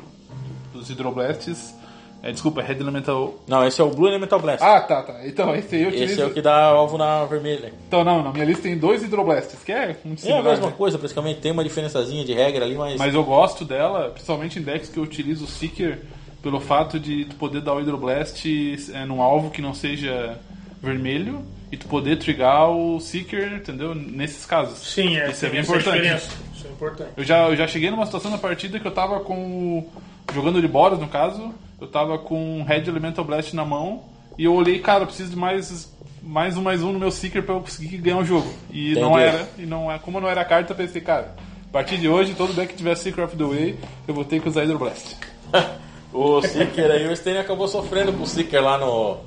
dos 0.74 0.90
Hydroblasts, 0.90 1.74
é, 2.22 2.32
desculpa, 2.32 2.62
Red 2.62 2.76
Elemental... 2.80 3.36
Não, 3.48 3.66
esse 3.66 3.80
é 3.80 3.84
o 3.84 3.90
Blue 3.92 4.08
Elemental 4.10 4.40
Blast. 4.40 4.62
Ah, 4.64 4.82
tá, 4.82 5.04
tá. 5.04 5.26
Então, 5.26 5.56
esse 5.56 5.76
aí 5.76 5.84
eu 5.84 5.88
utilizo... 5.90 6.12
esse 6.14 6.22
é 6.22 6.26
o 6.26 6.34
que 6.34 6.42
dá 6.42 6.66
alvo 6.66 6.98
na 6.98 7.24
vermelha. 7.26 7.72
Então, 7.88 8.04
não, 8.04 8.22
na 8.24 8.34
minha 8.34 8.44
lista 8.44 8.64
tem 8.64 8.78
dois 8.78 9.02
Hydroblasts, 9.04 9.64
que 9.64 9.72
é 9.72 9.96
muito 10.04 10.20
É 10.20 10.22
similar, 10.24 10.42
a 10.46 10.50
mesma 10.50 10.68
né? 10.68 10.74
coisa, 10.78 10.98
praticamente. 10.98 11.40
Tem 11.40 11.52
uma 11.52 11.64
diferençazinha 11.64 12.26
de 12.26 12.34
regra 12.34 12.66
ali, 12.66 12.76
mas... 12.76 12.98
Mas 13.00 13.14
eu 13.14 13.24
gosto 13.24 13.64
dela, 13.64 14.10
principalmente 14.10 14.60
em 14.60 14.64
decks 14.64 14.90
que 14.90 14.98
eu 14.98 15.04
utilizo 15.04 15.46
o 15.46 15.48
Seeker, 15.48 16.02
pelo 16.42 16.60
fato 16.60 17.00
de 17.00 17.26
tu 17.26 17.36
poder 17.36 17.62
dar 17.62 17.74
o 17.74 17.78
Hydroblast 17.80 18.46
é, 18.94 19.06
num 19.06 19.22
alvo 19.22 19.50
que 19.52 19.62
não 19.62 19.74
seja 19.74 20.38
vermelho 20.82 21.42
e 21.72 21.78
tu 21.78 21.88
poder 21.88 22.18
trigar 22.18 22.70
o 22.70 23.00
Seeker, 23.00 23.54
entendeu? 23.54 23.94
Nesses 23.94 24.46
casos. 24.46 24.80
Sim, 24.80 25.18
é, 25.18 25.30
Isso 25.30 25.46
é 25.46 25.50
bem 25.50 25.62
importante. 25.62 26.08
Isso 26.56 26.68
é 26.68 26.70
importante. 26.70 27.12
Eu 27.18 27.24
já, 27.24 27.48
eu 27.50 27.56
já 27.56 27.68
cheguei 27.68 27.90
numa 27.90 28.06
situação 28.06 28.32
na 28.32 28.38
partida 28.38 28.80
que 28.80 28.88
eu 28.88 28.92
tava 28.92 29.20
com. 29.20 29.86
jogando 30.34 30.62
de 30.62 30.68
Boros, 30.68 31.00
no 31.00 31.08
caso, 31.08 31.54
eu 31.80 31.88
tava 31.88 32.18
com 32.18 32.64
Red 32.64 32.88
Elemental 32.88 33.26
Blast 33.26 33.56
na 33.56 33.66
mão 33.66 34.04
e 34.38 34.46
eu 34.46 34.54
olhei, 34.54 34.80
cara, 34.80 35.04
eu 35.04 35.08
preciso 35.08 35.32
de 35.32 35.36
mais. 35.36 35.96
Mais 36.24 36.58
um, 36.58 36.62
mais 36.62 36.84
um 36.84 36.92
no 36.92 37.00
meu 37.00 37.10
Seeker 37.10 37.44
pra 37.44 37.56
eu 37.56 37.62
conseguir 37.62 37.98
ganhar 37.98 38.18
o 38.18 38.26
jogo. 38.26 38.52
E 38.70 38.96
não 38.96 39.12
Entendi. 39.12 39.24
era, 39.24 39.50
e 39.60 39.66
não 39.66 39.90
é. 39.90 39.98
Como 39.98 40.20
não 40.20 40.28
era 40.28 40.44
carta, 40.44 40.74
eu 40.74 40.76
pensei, 40.76 41.00
cara, 41.00 41.36
a 41.70 41.72
partir 41.72 41.98
de 41.98 42.10
hoje, 42.10 42.34
todo 42.34 42.54
deck 42.54 42.74
que 42.74 42.78
tiver 42.78 42.96
Seeker 42.96 43.24
of 43.24 43.38
the 43.38 43.44
Way, 43.44 43.80
eu 44.08 44.14
vou 44.14 44.26
ter 44.26 44.42
que 44.42 44.50
usar 44.50 44.62
Hydroblast. 44.62 45.16
O 46.14 46.42
Seeker 46.42 46.90
aí, 46.90 47.08
o 47.08 47.12
Stanley 47.12 47.42
acabou 47.42 47.68
sofrendo 47.68 48.14
com 48.14 48.24
o 48.24 48.26
Seeker 48.26 48.64
lá 48.64 48.78
no, 48.78 49.18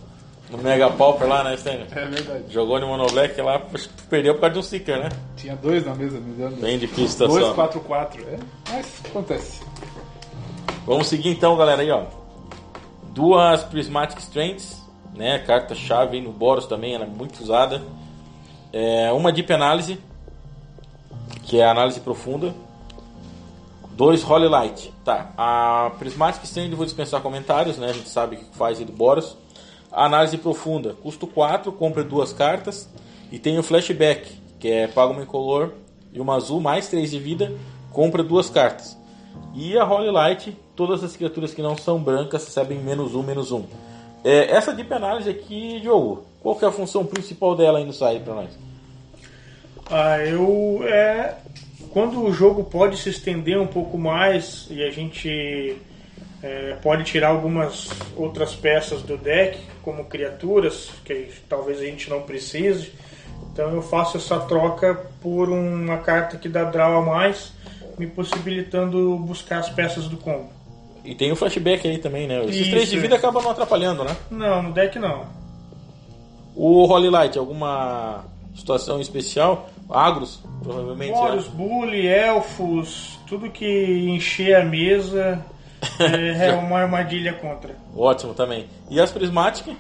no 0.51 0.59
Mega 0.59 0.91
Pauper 0.91 1.29
lá, 1.29 1.45
né, 1.45 1.55
Stanley? 1.55 1.87
É 1.93 2.05
verdade. 2.05 2.45
Jogou 2.49 2.81
no 2.81 2.89
Monoblack 2.89 3.41
lá, 3.41 3.63
perdeu 4.09 4.35
por 4.35 4.41
causa 4.41 4.55
de 4.55 4.59
um 4.59 4.63
Seeker, 4.63 4.99
né? 4.99 5.09
Tinha 5.37 5.55
dois 5.57 5.87
na 5.87 5.95
mesa, 5.95 6.19
me 6.19 6.35
dando. 6.35 6.61
Bem 6.61 6.79
difícil 6.79 7.25
a 7.25 7.29
2, 7.29 7.47
situação. 7.47 7.55
4, 7.55 7.81
4. 7.81 8.23
É, 8.23 8.39
mas 8.71 9.03
acontece. 9.07 9.63
Vamos 10.85 11.07
seguir 11.07 11.31
então, 11.31 11.57
galera, 11.57 11.83
aí, 11.83 11.91
ó. 11.91 12.05
Duas 13.15 13.63
Prismatic 13.65 14.19
Strengths, 14.19 14.83
né? 15.15 15.39
Carta-chave 15.39 16.21
no 16.21 16.33
Boros 16.33 16.67
também, 16.67 16.95
ela 16.95 17.05
é 17.05 17.09
muito 17.09 17.41
usada. 17.41 17.83
É, 18.73 19.13
uma 19.13 19.33
Deep 19.33 19.53
Analysis, 19.53 19.99
que 21.45 21.61
é 21.61 21.65
a 21.65 21.71
análise 21.71 22.01
profunda. 22.01 22.55
Dois 23.93 24.29
Holy 24.29 24.49
Light. 24.49 24.93
Tá, 25.05 25.31
a 25.37 25.91
Prismatic 25.99 26.43
Strength 26.45 26.75
vou 26.75 26.87
dispensar 26.87 27.21
comentários, 27.21 27.77
né? 27.77 27.91
A 27.91 27.93
gente 27.93 28.09
sabe 28.09 28.37
o 28.37 28.39
que 28.39 28.57
faz 28.57 28.79
aí 28.79 28.85
do 28.85 28.93
Boros. 28.93 29.37
Análise 29.93 30.39
profunda, 30.39 30.95
custo 31.03 31.27
4, 31.27 31.73
compra 31.73 32.05
duas 32.05 32.33
cartas. 32.33 32.89
E 33.33 33.39
tem 33.39 33.59
o 33.59 33.63
Flashback, 33.63 34.33
que 34.59 34.69
é 34.69 34.87
paga 34.87 35.13
uma 35.13 35.23
incolor 35.23 35.73
e 36.13 36.21
uma 36.21 36.37
azul, 36.37 36.61
mais 36.61 36.89
3 36.89 37.11
de 37.11 37.19
vida, 37.19 37.53
compra 37.93 38.23
duas 38.23 38.51
cartas. 38.51 38.97
E 39.55 39.77
a 39.79 39.85
Holy 39.85 40.11
Light, 40.11 40.57
todas 40.77 41.03
as 41.03 41.17
criaturas 41.17 41.55
que 41.55 41.63
não 41.63 41.77
são 41.77 42.03
brancas 42.03 42.45
recebem 42.45 42.79
menos 42.79 43.15
um, 43.15 43.23
menos 43.23 43.53
um. 43.53 43.65
É, 44.25 44.51
essa 44.51 44.73
Deep 44.73 44.93
Analysis 44.93 45.29
aqui, 45.29 45.81
Diogo, 45.81 46.25
qual 46.43 46.57
que 46.57 46.65
é 46.65 46.69
a 46.69 46.73
função 46.73 47.05
principal 47.05 47.57
dela 47.57 47.79
aí 47.79 47.85
no 47.85 47.93
site 47.93 48.23
para 48.23 48.35
nós? 48.35 48.51
Ah, 49.91 50.19
eu. 50.19 50.81
É, 50.85 51.37
quando 51.91 52.23
o 52.23 52.33
jogo 52.33 52.65
pode 52.65 52.97
se 52.97 53.11
estender 53.11 53.61
um 53.61 53.67
pouco 53.67 53.99
mais 53.99 54.67
e 54.71 54.83
a 54.83 54.91
gente 54.91 55.77
é, 56.43 56.77
pode 56.83 57.05
tirar 57.05 57.29
algumas 57.29 57.89
outras 58.17 58.55
peças 58.55 59.03
do 59.03 59.17
deck, 59.17 59.59
como 59.83 60.05
criaturas, 60.05 60.91
que 61.05 61.29
talvez 61.49 61.81
a 61.81 61.85
gente 61.85 62.09
não 62.09 62.23
precise. 62.23 62.93
Então 63.53 63.71
eu 63.75 63.83
faço 63.83 64.17
essa 64.17 64.39
troca 64.41 64.95
por 65.21 65.49
uma 65.49 65.99
carta 65.99 66.37
que 66.37 66.49
dá 66.49 66.65
draw 66.65 67.03
a 67.03 67.03
mais, 67.05 67.53
me 67.99 68.07
possibilitando 68.07 69.17
buscar 69.19 69.59
as 69.59 69.69
peças 69.69 70.07
do 70.07 70.17
combo. 70.17 70.49
E 71.05 71.15
tem 71.15 71.33
o 71.33 71.37
flashback 71.37 71.87
aí 71.89 71.99
também, 71.99 72.27
né? 72.27 72.45
Esses 72.45 72.57
Isso, 72.57 72.71
três 72.71 72.91
de 72.91 72.99
é. 72.99 73.01
vida 73.01 73.17
acabam 73.17 73.43
não 73.43 73.51
atrapalhando, 73.51 74.05
né? 74.05 74.17
Não, 74.31 74.63
no 74.63 74.73
deck 74.73 74.99
não. 74.99 75.25
O 76.55 76.85
Holy 76.85 77.09
Light, 77.09 77.39
alguma 77.39 78.25
situação 78.55 79.01
especial? 79.01 79.71
Agros, 79.89 80.41
provavelmente. 80.63 81.13
Boros, 81.13 81.47
né? 81.47 81.53
bully, 81.55 82.07
elfos, 82.07 83.19
tudo 83.27 83.51
que 83.51 84.09
encher 84.09 84.57
a 84.57 84.65
mesa 84.65 85.45
é, 85.99 86.49
é 86.49 86.53
uma 86.53 86.81
armadilha 86.81 87.33
contra. 87.33 87.75
Ótimo 87.97 88.35
também. 88.35 88.67
E 88.91 89.01
as 89.01 89.11
Prismatic? 89.11 89.77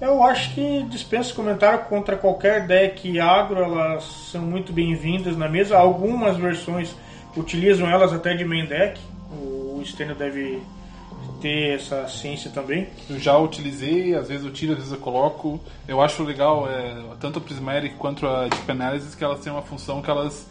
Eu 0.00 0.22
acho 0.22 0.54
que 0.54 0.82
dispenso 0.84 1.34
comentário 1.34 1.80
contra 1.80 2.16
qualquer 2.16 2.66
deck 2.66 3.20
agro, 3.20 3.62
elas 3.62 4.04
são 4.32 4.40
muito 4.40 4.72
bem-vindas 4.72 5.36
na 5.36 5.48
mesa. 5.48 5.76
Algumas 5.76 6.38
versões 6.38 6.94
utilizam 7.36 7.88
elas 7.88 8.12
até 8.12 8.34
de 8.34 8.44
main 8.44 8.64
deck. 8.64 8.98
O 9.30 9.82
Stênio 9.84 10.14
deve 10.14 10.62
ter 11.42 11.74
essa 11.74 12.08
ciência 12.08 12.50
também. 12.50 12.88
Eu 13.08 13.18
já 13.18 13.36
utilizei, 13.36 14.14
às 14.14 14.28
vezes 14.28 14.44
eu 14.44 14.52
tiro, 14.52 14.72
às 14.72 14.78
vezes 14.78 14.92
eu 14.92 14.98
coloco. 14.98 15.60
Eu 15.86 16.00
acho 16.00 16.22
legal, 16.22 16.66
é, 16.68 16.96
tanto 17.20 17.38
a 17.38 17.42
Prismatic 17.42 17.94
quanto 17.96 18.26
a 18.26 18.48
Deep 18.48 18.70
Analysis, 18.70 19.14
que 19.14 19.22
elas 19.22 19.40
têm 19.40 19.52
uma 19.52 19.62
função 19.62 20.00
que 20.00 20.10
elas, 20.10 20.46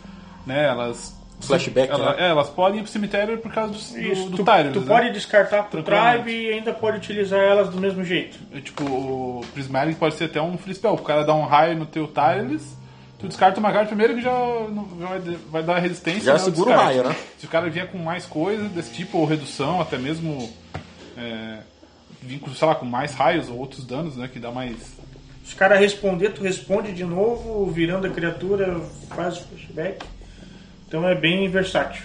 né, 0.45 0.67
elas... 0.67 1.18
Flashback, 1.41 1.89
ela- 1.91 2.15
né? 2.15 2.28
É, 2.28 2.30
elas 2.30 2.49
podem 2.49 2.80
ir 2.80 2.84
pro 2.84 2.91
cemitério 2.91 3.38
por 3.38 3.52
causa 3.52 3.71
do, 3.73 3.78
Isso, 3.78 4.23
do, 4.25 4.30
do 4.32 4.38
tu, 4.38 4.43
Tyrants, 4.45 4.73
tu 4.73 4.82
né? 4.82 4.86
pode 4.88 5.12
descartar 5.12 5.63
pro 5.63 5.82
tribe 5.84 6.32
e 6.32 6.49
ainda 6.52 6.73
pode 6.73 6.97
utilizar 6.97 7.39
elas 7.39 7.69
do 7.69 7.80
mesmo 7.80 8.04
jeito. 8.04 8.38
É, 8.54 8.60
Tipo, 8.60 8.84
o 8.84 9.45
Prismatic 9.54 9.97
pode 9.97 10.15
ser 10.15 10.25
até 10.25 10.41
um 10.41 10.58
free 10.58 10.73
spell. 10.75 10.93
O 10.93 10.97
cara 10.99 11.23
dá 11.23 11.34
um 11.34 11.45
raio 11.45 11.78
no 11.78 11.86
teu 11.86 12.08
Tyrants, 12.08 12.78
tu 13.17 13.28
descarta 13.28 13.60
uma 13.60 13.71
carta 13.71 13.88
primeiro 13.88 14.15
que 14.15 14.21
já, 14.21 14.32
não- 14.32 14.88
já 14.99 15.06
vai, 15.08 15.19
vai 15.49 15.63
dar 15.63 15.80
resistência. 15.80 16.21
Já 16.23 16.34
né, 16.34 16.39
segura 16.39 16.71
o 16.71 16.75
raio, 16.75 17.04
né? 17.04 17.15
Se 17.38 17.45
o 17.45 17.49
cara 17.49 17.69
vier 17.69 17.88
com 17.91 17.97
mais 17.97 18.25
coisa 18.25 18.67
desse 18.69 18.91
tipo, 18.93 19.17
ou 19.17 19.25
redução, 19.25 19.80
até 19.82 19.97
mesmo 19.97 20.52
é, 21.17 21.60
vir 22.21 22.39
com, 22.39 22.54
sei 22.54 22.67
lá, 22.67 22.75
com 22.75 22.86
mais 22.86 23.13
raios 23.13 23.49
ou 23.49 23.58
outros 23.58 23.86
danos, 23.86 24.15
né? 24.17 24.28
Que 24.32 24.39
dá 24.39 24.52
mais. 24.52 24.75
Se 25.45 25.56
o 25.56 25.58
cara 25.58 25.75
responder, 25.78 26.30
tu 26.32 26.43
responde 26.43 26.91
de 26.91 27.04
novo, 27.04 27.65
virando 27.71 28.06
a 28.06 28.10
criatura, 28.10 28.80
faz 29.15 29.38
o 29.38 29.43
flashback. 29.47 30.06
Então 30.89 31.08
é 31.08 31.13
bem 31.13 31.47
versátil. 31.47 32.02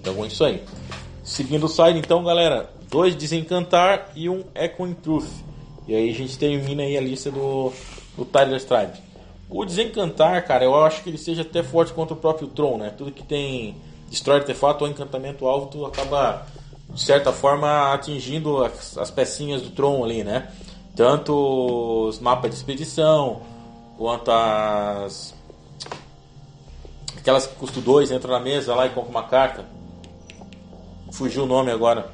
Então 0.00 0.24
é 0.24 0.26
isso 0.26 0.44
aí. 0.44 0.60
Seguindo 1.22 1.66
o 1.66 1.68
site, 1.68 2.00
então, 2.00 2.24
galera, 2.24 2.68
dois 2.90 3.14
Desencantar 3.14 4.10
e 4.16 4.28
um 4.28 4.42
Echoing 4.56 4.94
Truth. 4.94 5.28
E 5.86 5.94
aí 5.94 6.10
a 6.10 6.12
gente 6.12 6.36
termina 6.36 6.82
aí 6.82 6.98
a 6.98 7.00
lista 7.00 7.30
do, 7.30 7.72
do 8.16 8.24
Tyler 8.24 8.56
Stripe. 8.56 8.98
O 9.48 9.64
Desencantar, 9.64 10.44
cara, 10.44 10.64
eu 10.64 10.74
acho 10.84 11.00
que 11.04 11.10
ele 11.10 11.16
seja 11.16 11.42
até 11.42 11.62
forte 11.62 11.92
contra 11.92 12.12
o 12.12 12.16
próprio 12.16 12.48
Tron, 12.48 12.76
né? 12.76 12.90
Tudo 12.90 13.12
que 13.12 13.22
tem 13.22 13.76
destrói 14.10 14.38
artefato 14.38 14.84
ou 14.84 14.90
encantamento 14.90 15.46
alvo, 15.46 15.66
tu 15.66 15.86
acaba, 15.86 16.44
de 16.90 17.00
certa 17.00 17.32
forma, 17.32 17.94
atingindo 17.94 18.64
as, 18.64 18.98
as 18.98 19.12
pecinhas 19.12 19.62
do 19.62 19.70
Tron 19.70 20.04
ali, 20.04 20.24
né? 20.24 20.50
Tanto 20.96 22.08
os 22.08 22.18
mapas 22.18 22.50
de 22.50 22.56
expedição, 22.56 23.42
quanto 23.96 24.32
as 24.32 25.35
Aquelas 27.26 27.44
que 27.44 27.56
custo 27.56 27.80
2, 27.80 28.12
entra 28.12 28.30
na 28.30 28.38
mesa 28.38 28.72
lá 28.72 28.86
e 28.86 28.90
compra 28.90 29.10
uma 29.10 29.24
carta. 29.24 29.64
Fugiu 31.10 31.42
o 31.42 31.46
nome 31.46 31.72
agora. 31.72 32.08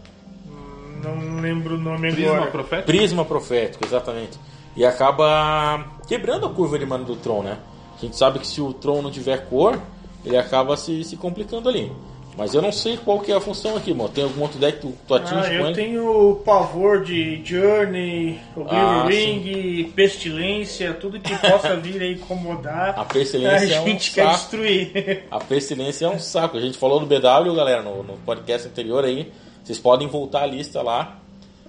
Não 1.05 1.39
lembro 1.39 1.75
o 1.75 1.79
nome 1.79 2.11
Prisma 2.11 2.33
agora. 2.33 2.51
Profético? 2.51 2.87
Prisma 2.87 3.25
Profético, 3.27 3.85
exatamente. 3.85 4.41
E 4.75 4.87
acaba 4.87 5.85
quebrando 6.09 6.47
a 6.47 6.49
curva 6.49 6.79
de 6.79 6.87
mana 6.87 7.05
do 7.05 7.15
Tron, 7.17 7.43
né? 7.43 7.59
A 7.95 8.01
gente 8.01 8.17
sabe 8.17 8.39
que 8.39 8.47
se 8.47 8.63
o 8.63 8.73
Tron 8.73 9.03
não 9.03 9.11
tiver 9.11 9.51
cor, 9.51 9.79
ele 10.25 10.39
acaba 10.39 10.79
se, 10.79 11.05
se 11.05 11.15
complicando 11.19 11.69
ali. 11.69 11.93
Mas 12.37 12.55
eu 12.55 12.63
não 12.63 12.73
sei 12.73 12.97
qual 12.97 13.21
que 13.21 13.31
é 13.31 13.37
a 13.37 13.41
função 13.41 13.77
aqui, 13.77 13.93
mano. 13.93 14.09
Tem 14.09 14.25
algum 14.25 14.41
outro 14.41 14.59
deck 14.59 14.79
que 14.79 14.87
tu, 14.87 14.95
tu 15.07 15.15
atinge 15.15 15.35
Ah, 15.35 15.53
eu 15.53 15.73
tenho 15.75 16.41
pavor 16.45 17.05
de 17.05 17.43
Journey, 17.45 18.41
Oblivion 18.57 18.79
Ah, 18.79 19.07
Ring, 19.07 19.93
Pestilência, 19.95 20.95
tudo 20.95 21.21
que 21.21 21.37
possa 21.37 21.77
vir 21.77 22.01
a 22.01 22.11
incomodar. 22.11 22.99
A 22.99 23.05
pestilência 23.05 23.77
a 23.77 23.79
é 23.79 23.81
um 23.83 23.87
gente 23.87 24.13
quer 24.13 24.25
saco. 24.25 24.37
destruir. 24.39 25.25
A 25.31 25.39
pestilência 25.41 26.07
é 26.07 26.09
um 26.09 26.19
saco. 26.19 26.57
A 26.57 26.61
gente 26.61 26.79
falou 26.79 27.01
do 27.01 27.07
BW, 27.07 27.55
galera, 27.55 27.83
no, 27.83 28.03
no 28.03 28.17
podcast 28.19 28.67
anterior 28.67 29.05
aí. 29.05 29.31
Vocês 29.63 29.79
podem 29.79 30.09
voltar 30.09 30.43
a 30.43 30.47
lista 30.47 30.81
lá. 30.81 31.19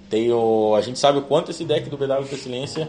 Tem 0.09 0.31
o, 0.31 0.75
a 0.75 0.81
gente 0.81 0.97
sabe 0.97 1.19
o 1.19 1.23
quanto 1.23 1.51
esse 1.51 1.65
deck 1.65 1.89
do 1.89 1.97
BW 1.97 2.25
Pestilência 2.29 2.87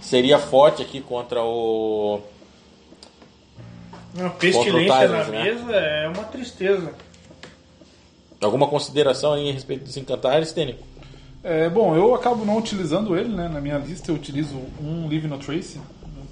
seria 0.00 0.38
forte 0.38 0.82
aqui 0.82 1.00
contra 1.00 1.42
o. 1.42 2.20
Uma 4.14 4.30
pestilência 4.30 5.06
o 5.06 5.08
na 5.08 5.24
né? 5.24 5.42
mesa 5.44 5.72
é 5.76 6.08
uma 6.08 6.24
tristeza. 6.24 6.92
Alguma 8.40 8.68
consideração 8.68 9.32
aí 9.32 9.50
a 9.50 9.52
respeito 9.52 9.84
dos 9.84 9.96
encantares, 9.96 10.52
Tênis? 10.52 10.76
É, 11.42 11.68
bom, 11.68 11.94
eu 11.96 12.14
acabo 12.14 12.44
não 12.44 12.56
utilizando 12.58 13.16
ele, 13.16 13.28
né? 13.28 13.48
Na 13.48 13.60
minha 13.60 13.78
lista 13.78 14.10
eu 14.10 14.14
utilizo 14.14 14.56
um 14.80 15.08
Live 15.08 15.26
No 15.26 15.38
Trace, 15.38 15.80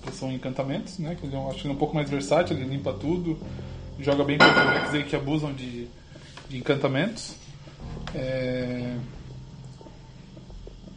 que 0.03 0.12
são 0.12 0.31
encantamentos, 0.33 0.99
né? 0.99 1.16
Que 1.21 1.27
eu 1.27 1.51
acho 1.51 1.66
ele 1.66 1.75
um 1.75 1.79
pouco 1.79 1.95
mais 1.95 2.09
versátil, 2.09 2.57
ele 2.57 2.66
limpa 2.69 2.92
tudo, 2.92 3.38
joga 3.99 4.23
bem 4.25 4.38
decks 4.38 4.95
aí 4.95 5.03
que 5.05 5.16
abusam 5.16 5.53
de, 5.53 5.88
de 6.49 6.59
encantamentos. 6.59 7.35
É, 8.14 8.95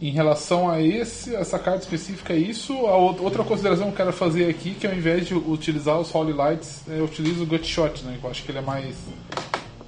Em 0.01 0.11
relação 0.11 0.69
a 0.69 0.81
esse, 0.81 1.35
essa 1.35 1.57
carta 1.59 1.79
específica, 1.83 2.33
é 2.33 2.37
isso. 2.37 2.73
A 2.87 2.95
ou- 2.95 3.21
outra 3.23 3.43
consideração 3.43 3.85
que 3.87 3.93
eu 3.93 3.97
quero 3.97 4.13
fazer 4.13 4.49
aqui, 4.49 4.73
que 4.75 4.85
ao 4.87 4.93
invés 4.93 5.27
de 5.27 5.33
utilizar 5.35 5.99
os 5.99 6.13
Holy 6.13 6.33
Lights, 6.33 6.83
eu 6.87 7.03
utilizo 7.05 7.43
o 7.43 7.45
Gut 7.47 7.65
Shot, 7.65 8.03
né? 8.03 8.17
Eu 8.23 8.29
acho 8.29 8.43
que 8.43 8.51
ele 8.51 8.59
é 8.59 8.61
mais. 8.61 8.95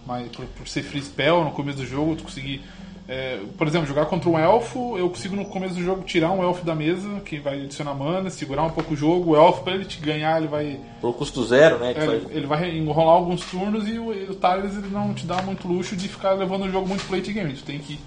Mais 0.06 0.28
por, 0.30 0.46
por 0.46 0.68
ser 0.68 0.84
free 0.84 1.02
spell 1.02 1.44
no 1.44 1.52
começo 1.52 1.78
do 1.78 1.86
jogo, 1.86 2.16
tu 2.16 2.24
conseguir. 2.24 2.62
é, 3.08 3.40
por 3.58 3.68
exemplo, 3.68 3.88
jogar 3.88 4.06
contra 4.06 4.30
um 4.30 4.40
elfo, 4.40 4.98
eu 4.98 5.10
consigo 5.10 5.36
no 5.36 5.46
começo 5.46 5.76
do 5.76 5.84
jogo 5.84 6.04
tirar 6.04 6.32
um 6.32 6.42
elfo 6.42 6.66
da 6.66 6.74
mesa, 6.74 7.20
que 7.26 7.40
vai 7.40 7.62
adicionar 7.62 7.94
mana, 7.94 8.30
segurar 8.30 8.64
um 8.64 8.70
pouco 8.70 8.94
o 8.94 8.98
jogo. 8.98 9.32
O 9.32 9.36
elfo, 9.36 9.64
pra 9.64 9.74
ele 9.74 9.86
te 9.86 10.00
ganhar, 10.00 10.38
ele 10.38 10.48
vai. 10.48 10.80
Por 11.02 11.14
custo 11.14 11.44
zero, 11.44 11.78
né? 11.78 11.92
É, 11.92 12.36
ele 12.36 12.48
vai 12.48 12.70
enrolar 12.70 13.16
alguns 13.16 13.44
turnos 13.46 13.88
e 13.88 14.00
o, 14.00 14.10
o 14.10 14.36
Tyrus 14.36 14.78
ele 14.78 14.90
não 14.90 15.14
te 15.14 15.26
dá 15.26 15.42
muito 15.42 15.68
luxo 15.68 15.96
de 15.96 16.08
ficar 16.08 16.32
levando 16.32 16.66
o 16.66 16.72
jogo 16.72 16.88
muito 16.88 17.06
plate 17.06 17.34
game. 17.34 17.54
Tu 17.54 17.64
tem 17.64 17.80
que, 17.80 18.00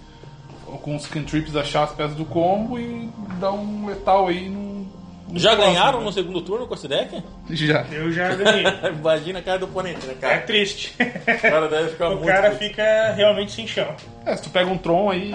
com 0.82 0.96
os 0.96 1.06
cantrips, 1.06 1.54
achar 1.54 1.84
as 1.84 1.92
peças 1.92 2.16
do 2.16 2.24
combo 2.24 2.78
e 2.78 3.10
dar 3.38 3.52
um 3.52 3.86
letal 3.86 4.28
aí 4.28 4.48
no. 4.48 4.63
Já 5.40 5.50
próximo, 5.54 5.74
ganharam 5.74 5.98
né? 6.00 6.04
no 6.04 6.12
segundo 6.12 6.40
turno 6.42 6.66
com 6.66 6.74
esse 6.74 6.86
deck? 6.88 7.22
Já. 7.50 7.84
Eu 7.90 8.10
já 8.12 8.34
ganhei. 8.34 8.64
Imagina 8.98 9.38
a 9.38 9.42
cara 9.42 9.58
do 9.58 9.64
oponente, 9.66 10.06
né, 10.06 10.12
É 10.12 10.20
cara? 10.20 10.40
triste. 10.42 10.94
O 11.00 11.40
cara 11.42 11.68
deve 11.68 11.88
ficar 11.90 12.08
o 12.10 12.16
muito. 12.16 12.26
cara 12.26 12.50
puto. 12.50 12.64
fica 12.64 13.12
realmente 13.16 13.52
sem 13.52 13.66
chão. 13.66 13.94
É, 14.24 14.36
se 14.36 14.42
tu 14.44 14.50
pega 14.50 14.70
um 14.70 14.78
Tron 14.78 15.10
aí 15.10 15.34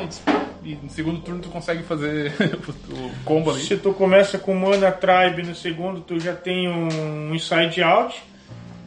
e 0.63 0.75
no 0.75 0.89
segundo 0.89 1.19
turno 1.21 1.41
tu 1.41 1.49
consegue 1.49 1.83
fazer 1.83 2.33
o 2.89 3.11
combo 3.25 3.51
ali. 3.51 3.61
Se 3.61 3.77
tu 3.77 3.93
começa 3.93 4.37
com 4.37 4.53
Mana 4.55 4.91
Tribe 4.91 5.43
no 5.43 5.55
segundo, 5.55 6.01
tu 6.01 6.19
já 6.19 6.33
tem 6.33 6.67
um 6.69 7.33
Inside 7.35 7.81
Out. 7.83 8.21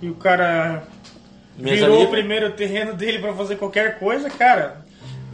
E 0.01 0.09
o 0.09 0.15
cara 0.15 0.83
Mesa 1.57 1.77
virou 1.83 1.97
o 1.97 2.01
livre. 2.01 2.17
primeiro 2.19 2.51
terreno 2.53 2.95
dele 2.95 3.19
pra 3.21 3.33
fazer 3.35 3.57
qualquer 3.57 3.99
coisa, 3.99 4.29
cara. 4.31 4.83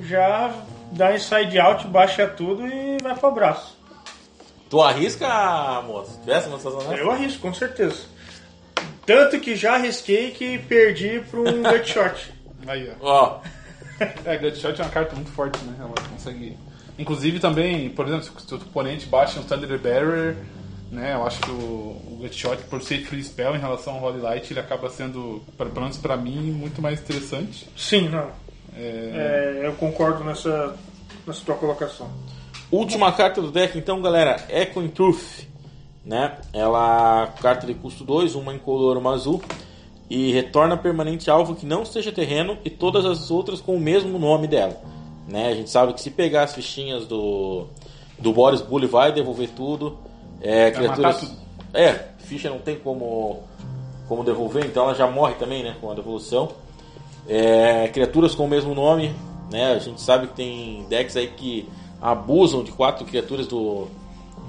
Já 0.03 0.53
dá 0.93 1.14
Inside 1.14 1.59
Out, 1.59 1.87
baixa 1.87 2.27
tudo 2.27 2.67
e 2.67 2.99
vai 3.03 3.14
pro 3.14 3.29
abraço. 3.29 3.78
Tu 4.70 4.81
arrisca, 4.83 5.83
moço? 5.87 6.12
Se 6.12 6.20
tivesse 6.20 6.48
uma 6.48 6.59
situação 6.59 6.81
dessa? 6.90 6.94
Eu 7.02 7.11
arrisco, 7.11 7.40
com 7.40 7.54
certeza. 7.54 7.96
Tanto 9.07 9.40
que 9.40 9.57
já 9.57 9.74
arrisquei 9.74 10.31
que 10.33 10.59
perdi 10.59 11.20
pra 11.31 11.40
um 11.40 11.62
Gut 11.62 11.88
Shot. 11.90 12.35
Aí, 12.66 12.90
ó. 13.00 13.07
Ó, 13.40 13.40
É, 14.24 14.37
Gutshot 14.37 14.81
é 14.81 14.85
uma 14.85 14.90
carta 14.90 15.14
muito 15.16 15.31
forte, 15.31 15.59
né? 15.64 15.74
Ela 15.78 15.88
consegue 15.88 16.11
consegue. 16.12 16.59
Inclusive 16.98 17.40
também, 17.40 17.88
por 17.90 18.07
exemplo, 18.07 18.24
se 18.24 18.54
o 18.54 18.57
oponente 18.57 19.07
baixa 19.07 19.40
um 19.40 19.44
Thunder 19.44 19.78
Barrier, 19.78 20.37
né? 20.90 21.14
Eu 21.14 21.26
acho 21.26 21.40
que 21.40 21.50
o, 21.50 21.54
o 21.54 22.18
Gutshot, 22.20 22.57
por 22.64 22.83
ser 22.83 23.04
free 23.07 23.22
spell 23.24 23.54
em 23.57 23.59
relação 23.61 23.94
ao 23.94 24.02
Holy 24.04 24.20
Light, 24.20 24.52
ele 24.52 24.61
acaba 24.61 24.90
sendo, 24.90 25.42
pelo 25.57 25.72
menos 25.81 25.96
pra 25.96 26.16
mim, 26.16 26.50
muito 26.52 26.83
mais 26.83 27.00
interessante. 27.00 27.68
Sim, 27.76 28.09
não. 28.09 28.31
É, 28.76 29.61
É, 29.62 29.66
eu 29.66 29.72
concordo 29.74 30.22
nessa, 30.24 30.76
nessa 31.26 31.44
tua 31.44 31.54
colocação. 31.57 32.11
Última 32.70 33.11
carta 33.12 33.40
do 33.40 33.50
deck, 33.50 33.78
então, 33.78 34.02
galera, 34.02 34.44
Echoing 34.50 34.88
Truth. 34.88 35.46
Né? 36.04 36.37
Ela, 36.52 37.26
carta 37.40 37.66
de 37.66 37.74
custo 37.74 38.04
2, 38.04 38.35
uma 38.35 38.54
incolor, 38.54 38.96
uma 38.96 39.14
azul. 39.14 39.42
E 40.11 40.33
retorna 40.33 40.76
permanente 40.76 41.31
alvo 41.31 41.54
que 41.54 41.66
não 41.66 41.85
seja 41.85 42.11
terreno 42.11 42.57
e 42.64 42.70
todas 42.70 43.04
as 43.04 43.31
outras 43.31 43.61
com 43.61 43.76
o 43.76 43.81
mesmo 43.81 44.18
nome 44.18 44.46
dela. 44.46 44.81
Né? 45.26 45.48
A 45.48 45.54
gente 45.54 45.68
sabe 45.68 45.92
que 45.92 46.00
se 46.00 46.11
pegar 46.11 46.44
as 46.44 46.54
fichinhas 46.54 47.07
do, 47.07 47.66
do 48.18 48.33
Boris 48.33 48.62
Bully 48.62 48.87
vai 48.87 49.12
devolver 49.12 49.50
tudo. 49.50 49.98
É, 50.40 50.70
criaturas. 50.70 51.16
matar 51.16 51.26
tudo. 51.26 51.38
É, 51.74 52.09
ficha 52.18 52.48
não 52.48 52.59
tem 52.59 52.76
como, 52.76 53.42
como 54.07 54.24
devolver, 54.24 54.64
então 54.64 54.85
ela 54.85 54.94
já 54.94 55.07
morre 55.07 55.35
também 55.35 55.62
né, 55.62 55.76
com 55.81 55.90
a 55.90 55.94
devolução. 55.94 56.52
É, 57.28 57.88
criaturas 57.88 58.35
com 58.35 58.44
o 58.46 58.48
mesmo 58.48 58.74
nome, 58.74 59.14
né? 59.50 59.72
A 59.72 59.78
gente 59.78 60.00
sabe 60.00 60.28
que 60.28 60.35
tem 60.35 60.87
decks 60.88 61.14
aí 61.16 61.28
que 61.28 61.68
abusam 62.00 62.62
de 62.62 62.72
quatro 62.72 63.04
criaturas 63.04 63.46
do, 63.46 63.88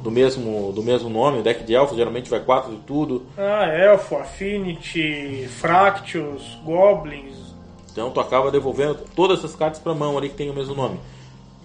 do, 0.03 0.11
mesmo, 0.11 0.71
do 0.71 0.83
mesmo 0.83 1.09
nome. 1.09 1.39
O 1.39 1.43
deck 1.43 1.63
de 1.63 1.73
elfo 1.73 1.95
geralmente 1.95 2.29
vai 2.29 2.39
quatro 2.39 2.71
de 2.71 2.77
tudo. 2.81 3.25
Ah, 3.37 3.65
Elfo, 3.65 4.15
Affinity, 4.15 5.47
Fractals, 5.49 6.57
Goblins. 6.63 7.37
Então 7.91 8.11
tu 8.11 8.19
acaba 8.19 8.51
devolvendo 8.51 8.97
todas 9.15 9.39
essas 9.39 9.55
cartas 9.55 9.79
pra 9.79 9.93
mão 9.93 10.17
ali 10.17 10.29
que 10.29 10.35
tem 10.35 10.49
o 10.49 10.53
mesmo 10.53 10.75
nome. 10.75 10.99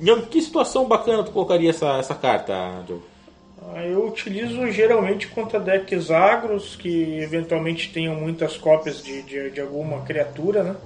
Em 0.01 0.21
que 0.23 0.41
situação 0.41 0.87
bacana 0.87 1.23
tu 1.23 1.31
colocaria 1.31 1.71
essa, 1.71 1.97
essa 1.99 2.15
carta, 2.15 2.83
Diogo? 2.87 3.03
Ah, 3.73 3.85
Eu 3.85 4.07
utilizo 4.07 4.71
geralmente 4.71 5.29
contra 5.29 5.61
decks 5.61 6.11
agros 6.11 6.77
que 6.77 7.19
eventualmente 7.21 7.91
tenham 7.93 8.15
muitas 8.15 8.57
cópias 8.57 9.03
de, 9.03 9.23
de, 9.23 9.51
de 9.51 9.61
alguma 9.61 10.01
criatura, 10.01 10.63
né? 10.63 10.77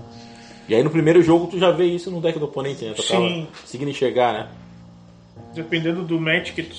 E 0.68 0.74
aí 0.74 0.82
no 0.82 0.90
primeiro 0.90 1.22
jogo 1.22 1.46
tu 1.46 1.58
já 1.58 1.70
vê 1.70 1.86
isso 1.86 2.10
no 2.10 2.20
deck 2.20 2.38
do 2.38 2.44
oponente, 2.44 2.84
né? 2.84 2.92
Tu 2.94 3.02
Sim. 3.02 3.48
conseguindo 3.60 3.90
enxergar, 3.90 4.32
né? 4.32 4.48
Dependendo 5.54 6.02
do 6.02 6.20
match 6.20 6.52
que 6.52 6.62
tu, 6.62 6.76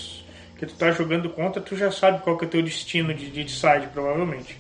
que 0.58 0.66
tu 0.66 0.74
tá 0.76 0.92
jogando 0.92 1.30
contra, 1.30 1.62
tu 1.62 1.76
já 1.76 1.92
sabe 1.92 2.22
qual 2.22 2.38
que 2.38 2.46
é 2.46 2.48
o 2.48 2.52
teu 2.52 2.62
destino 2.64 3.14
de, 3.14 3.30
de 3.30 3.52
side, 3.52 3.88
provavelmente. 3.94 4.58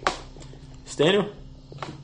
Stênio? 0.85 1.29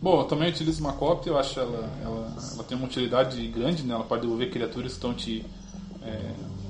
Bom, 0.01 0.21
eu 0.21 0.23
também 0.25 0.49
utilizo 0.49 0.81
uma 0.81 0.93
cópia, 0.93 1.31
eu 1.31 1.38
acho 1.38 1.60
ela, 1.60 1.89
ela, 2.03 2.34
ela 2.53 2.63
tem 2.63 2.77
uma 2.77 2.86
utilidade 2.88 3.45
grande, 3.47 3.84
né? 3.84 3.93
Ela 3.93 4.03
pode 4.03 4.21
devolver 4.21 4.49
criaturas 4.49 4.91
que 4.91 4.97
estão 4.97 5.13
te, 5.13 5.45
é, 6.01 6.17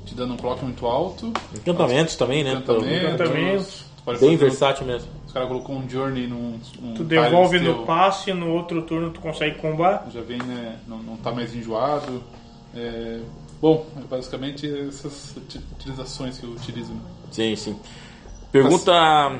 te 0.05 0.15
dando 0.15 0.33
um 0.33 0.37
clock 0.37 0.63
muito 0.63 0.85
alto. 0.87 1.31
Encantamentos 1.53 2.15
também, 2.15 2.43
né? 2.43 2.53
Encantamentos. 2.53 3.85
Bem 4.05 4.15
fazer- 4.15 4.37
versátil 4.37 4.85
mesmo. 4.85 5.09
Os 5.27 5.33
caras 5.33 5.47
colocou 5.49 5.75
um 5.75 5.89
Journey 5.89 6.27
num. 6.27 6.59
num 6.79 6.93
Tu 6.93 7.03
devolve 7.03 7.59
no 7.59 7.73
teu, 7.75 7.85
passe, 7.85 8.31
no 8.33 8.51
outro 8.53 8.81
turno 8.83 9.09
tu 9.11 9.19
consegue 9.19 9.57
combar. 9.57 10.07
Já 10.13 10.21
vem, 10.21 10.37
né? 10.37 10.77
Não, 10.87 10.97
não 10.99 11.17
tá 11.17 11.31
mais 11.31 11.53
enjoado. 11.55 12.23
É, 12.75 13.19
bom, 13.65 13.85
é 13.97 14.01
basicamente 14.01 14.67
essas 14.87 15.35
uti- 15.35 15.59
utilizações 15.79 16.37
que 16.37 16.45
eu 16.45 16.51
utilizo. 16.51 16.93
né? 16.93 17.01
Sim, 17.31 17.55
sim. 17.55 17.79
Pergunta. 18.51 18.91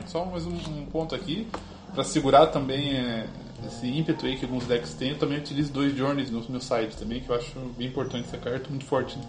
Só 0.07 0.25
mais 0.25 0.47
um, 0.47 0.55
um 0.55 0.85
ponto 0.91 1.13
aqui, 1.13 1.47
para 1.93 2.03
segurar 2.03 2.47
também 2.47 2.95
é, 2.97 3.27
esse 3.67 3.85
ímpeto 3.85 4.25
aí 4.25 4.35
que 4.35 4.45
alguns 4.45 4.65
decks 4.65 4.95
têm, 4.95 5.11
eu 5.11 5.19
também 5.19 5.37
utilizo 5.37 5.71
dois 5.71 5.95
Journeys 5.95 6.31
no 6.31 6.43
meu 6.49 6.59
site 6.59 6.97
também, 6.97 7.21
que 7.21 7.29
eu 7.29 7.35
acho 7.35 7.51
bem 7.77 7.87
importante 7.87 8.27
essa 8.27 8.37
carta, 8.37 8.67
muito 8.67 8.85
forte. 8.85 9.15
Né? 9.15 9.23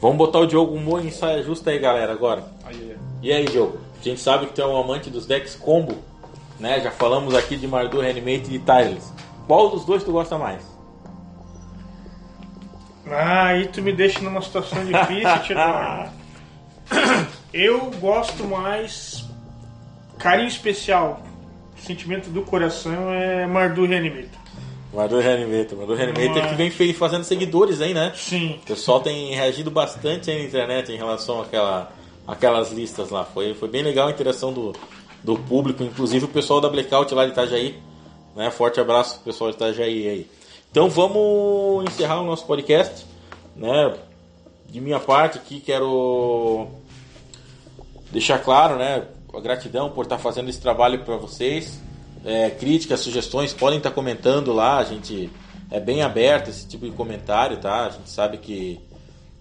Vamos 0.00 0.16
botar 0.16 0.40
o 0.40 0.46
Diogo 0.46 0.76
Moura 0.80 1.04
em 1.04 1.12
saia 1.12 1.42
justa 1.44 1.70
aí, 1.70 1.78
galera, 1.78 2.12
agora. 2.12 2.44
Aí, 2.64 2.90
é. 2.90 2.96
E 3.22 3.32
aí, 3.32 3.44
Diogo? 3.44 3.78
A 4.00 4.02
gente 4.02 4.20
sabe 4.20 4.46
que 4.46 4.52
tu 4.54 4.60
é 4.62 4.66
um 4.66 4.76
amante 4.76 5.08
dos 5.10 5.26
decks 5.26 5.54
combo, 5.54 5.94
né? 6.58 6.80
Já 6.80 6.90
falamos 6.90 7.34
aqui 7.36 7.56
de 7.56 7.68
Mardu, 7.68 8.00
Reanimate 8.00 8.52
e 8.52 8.58
Tireless. 8.58 9.12
Qual 9.46 9.70
dos 9.70 9.84
dois 9.84 10.02
tu 10.02 10.10
gosta 10.10 10.36
mais? 10.36 10.75
Ah, 13.10 13.46
aí 13.46 13.68
tu 13.68 13.80
me 13.82 13.92
deixa 13.92 14.20
numa 14.20 14.42
situação 14.42 14.84
difícil, 14.84 15.42
Tidor. 15.46 16.08
Eu 17.52 17.90
gosto 18.00 18.44
mais. 18.44 19.24
Carinho 20.18 20.48
especial. 20.48 21.22
Sentimento 21.78 22.28
do 22.30 22.42
coração 22.42 23.12
é 23.12 23.46
Mardu 23.46 23.86
Reanimator. 23.86 24.40
Mardu 24.92 25.20
Reanimate. 25.20 25.74
Mardu 25.74 25.94
Reanimate 25.94 26.38
é 26.38 26.42
que 26.42 26.54
Mas- 26.54 26.74
vem 26.74 26.94
fazendo 26.94 27.22
seguidores 27.22 27.80
aí, 27.80 27.92
né? 27.92 28.12
Sim. 28.16 28.58
O 28.62 28.66
pessoal 28.66 29.00
tem 29.00 29.34
reagido 29.34 29.70
bastante 29.70 30.30
aí 30.30 30.38
na 30.38 30.44
internet 30.44 30.90
em 30.90 30.96
relação 30.96 31.42
àquela, 31.42 31.92
àquelas 32.26 32.72
listas 32.72 33.10
lá. 33.10 33.24
Foi, 33.24 33.52
foi 33.54 33.68
bem 33.68 33.82
legal 33.82 34.08
a 34.08 34.10
interação 34.10 34.52
do, 34.52 34.72
do 35.22 35.36
público, 35.36 35.82
inclusive 35.82 36.24
o 36.24 36.28
pessoal 36.28 36.60
da 36.62 36.68
Blackout 36.68 37.14
lá 37.14 37.26
de 37.26 37.32
Itajaí. 37.32 37.78
Né? 38.34 38.50
Forte 38.50 38.80
abraço 38.80 39.16
pro 39.16 39.24
pessoal 39.24 39.50
de 39.50 39.56
Itajaí 39.56 40.08
aí. 40.08 40.26
Então 40.76 40.90
vamos 40.90 41.90
encerrar 41.90 42.20
o 42.20 42.26
nosso 42.26 42.44
podcast. 42.44 43.06
Né? 43.56 43.96
De 44.68 44.78
minha 44.78 45.00
parte 45.00 45.38
aqui 45.38 45.58
quero 45.58 46.66
deixar 48.12 48.40
claro 48.40 48.76
né, 48.76 49.06
a 49.32 49.40
gratidão 49.40 49.88
por 49.88 50.04
estar 50.04 50.18
fazendo 50.18 50.50
esse 50.50 50.60
trabalho 50.60 51.02
para 51.02 51.16
vocês. 51.16 51.80
É, 52.26 52.50
críticas, 52.50 53.00
sugestões, 53.00 53.54
podem 53.54 53.78
estar 53.78 53.90
comentando 53.90 54.52
lá. 54.52 54.76
A 54.76 54.84
gente 54.84 55.30
é 55.70 55.80
bem 55.80 56.02
aberto 56.02 56.50
esse 56.50 56.68
tipo 56.68 56.84
de 56.84 56.92
comentário, 56.92 57.56
tá? 57.56 57.86
A 57.86 57.88
gente 57.88 58.10
sabe 58.10 58.36
que, 58.36 58.78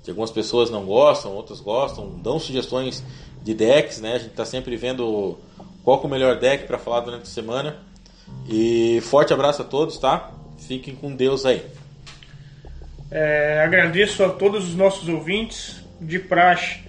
algumas 0.07 0.31
pessoas 0.31 0.69
não 0.69 0.85
gostam, 0.85 1.33
outras 1.33 1.59
gostam, 1.59 2.11
dão 2.11 2.39
sugestões 2.39 3.03
de 3.43 3.53
decks, 3.53 3.99
né? 3.99 4.13
A 4.13 4.19
gente 4.19 4.31
está 4.31 4.45
sempre 4.45 4.77
vendo 4.77 5.37
qual 5.83 6.01
é 6.01 6.05
o 6.05 6.09
melhor 6.09 6.39
deck 6.39 6.65
para 6.65 6.77
falar 6.77 7.01
durante 7.01 7.23
a 7.23 7.25
semana. 7.25 7.75
E 8.47 9.01
forte 9.01 9.33
abraço 9.33 9.63
a 9.63 9.65
todos, 9.65 9.97
tá? 9.97 10.31
Fiquem 10.57 10.95
com 10.95 11.15
Deus 11.15 11.45
aí. 11.45 11.63
É, 13.11 13.61
agradeço 13.63 14.23
a 14.23 14.29
todos 14.29 14.67
os 14.67 14.75
nossos 14.75 15.07
ouvintes 15.07 15.83
de 16.01 16.19
praxe. 16.19 16.79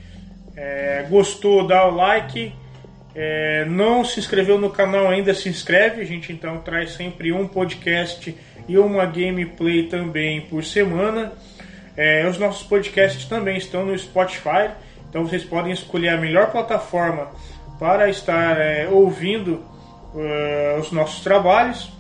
É, 0.57 1.07
gostou, 1.09 1.67
dá 1.67 1.87
o 1.87 1.95
like. 1.95 2.53
É, 3.15 3.65
não 3.67 4.05
se 4.05 4.21
inscreveu 4.21 4.59
no 4.59 4.71
canal 4.71 5.09
ainda, 5.09 5.35
se 5.35 5.49
inscreve. 5.49 6.01
A 6.01 6.05
gente 6.05 6.33
então 6.33 6.59
traz 6.59 6.93
sempre 6.93 7.33
um 7.33 7.47
podcast 7.47 8.35
e 8.69 8.79
uma 8.79 9.07
gameplay 9.07 9.85
também 9.85 10.41
por 10.43 10.65
semana. 10.65 11.33
É, 11.97 12.29
os 12.29 12.39
nossos 12.39 12.67
podcasts 12.67 13.25
também 13.25 13.57
estão 13.57 13.87
no 13.87 13.99
Spotify, 13.99 14.71
então 15.09 15.25
vocês 15.25 15.43
podem 15.45 15.73
escolher 15.73 16.11
a 16.11 16.17
melhor 16.19 16.51
plataforma 16.51 17.31
para 17.79 18.11
estar 18.11 18.61
é, 18.61 18.87
ouvindo 18.89 19.65
é, 20.15 20.77
os 20.79 20.93
nossos 20.93 21.23
trabalhos. 21.23 21.91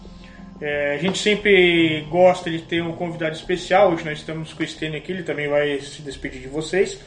É, 0.61 0.95
a 0.95 0.99
gente 0.99 1.19
sempre 1.19 2.07
gosta 2.09 2.51
de 2.51 2.61
ter 2.61 2.83
um 2.83 2.93
convidado 2.93 3.35
especial. 3.35 3.93
Hoje 3.93 4.05
nós 4.05 4.19
estamos 4.19 4.53
com 4.53 4.63
o 4.63 4.67
Stênio 4.67 4.99
aqui, 4.99 5.13
ele 5.13 5.23
também 5.23 5.49
vai 5.49 5.79
se 5.81 6.03
despedir 6.03 6.41
de 6.41 6.49
vocês. 6.49 6.99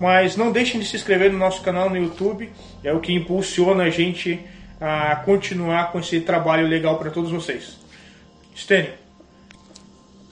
Mas 0.00 0.36
não 0.36 0.52
deixem 0.52 0.80
de 0.80 0.86
se 0.86 0.96
inscrever 0.96 1.32
no 1.32 1.38
nosso 1.38 1.62
canal 1.62 1.90
no 1.90 1.96
YouTube, 1.96 2.50
é 2.84 2.92
o 2.92 3.00
que 3.00 3.12
impulsiona 3.12 3.84
a 3.84 3.90
gente 3.90 4.38
a 4.80 5.16
continuar 5.16 5.90
com 5.90 5.98
esse 5.98 6.20
trabalho 6.20 6.68
legal 6.68 6.98
para 6.98 7.10
todos 7.10 7.30
vocês. 7.30 7.76
Stênio, 8.56 8.92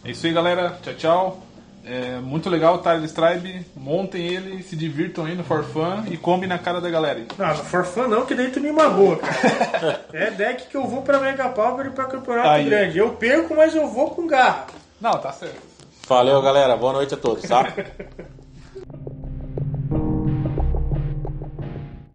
É 0.04 0.10
isso 0.10 0.26
aí, 0.26 0.32
galera. 0.32 0.78
Tchau, 0.82 0.94
tchau. 0.94 1.45
É 1.88 2.18
muito 2.18 2.50
legal 2.50 2.74
o 2.74 2.78
Tile 2.78 3.08
Tribe. 3.08 3.64
Montem 3.76 4.26
ele, 4.26 4.60
se 4.64 4.74
divirtam 4.74 5.24
aí 5.24 5.36
no 5.36 5.44
For 5.44 5.62
Fun 5.62 6.04
e 6.10 6.16
comem 6.16 6.48
na 6.48 6.58
cara 6.58 6.80
da 6.80 6.90
galera. 6.90 7.20
aí. 7.20 7.28
não, 7.38 7.46
não 7.46 7.56
for 7.56 7.84
fã 7.84 8.08
não, 8.08 8.26
que 8.26 8.34
daí 8.34 8.50
tu 8.50 8.60
me 8.60 8.72
magoa, 8.72 9.16
cara. 9.18 10.04
é 10.12 10.30
deck 10.32 10.66
que 10.66 10.76
eu 10.76 10.84
vou 10.84 11.02
para 11.02 11.20
Mega 11.20 11.48
Power 11.48 11.86
e 11.86 11.90
para 11.90 12.06
Campeonato 12.06 12.48
Aí. 12.48 12.64
Grande. 12.64 12.98
Eu 12.98 13.10
perco, 13.10 13.54
mas 13.54 13.74
eu 13.74 13.86
vou 13.86 14.10
com 14.10 14.26
garra. 14.26 14.66
Não, 15.00 15.12
tá 15.12 15.30
certo. 15.32 15.62
Valeu, 16.08 16.42
galera. 16.42 16.76
Boa 16.76 16.92
noite 16.92 17.14
a 17.14 17.16
todos, 17.16 17.44
tá? 17.44 17.72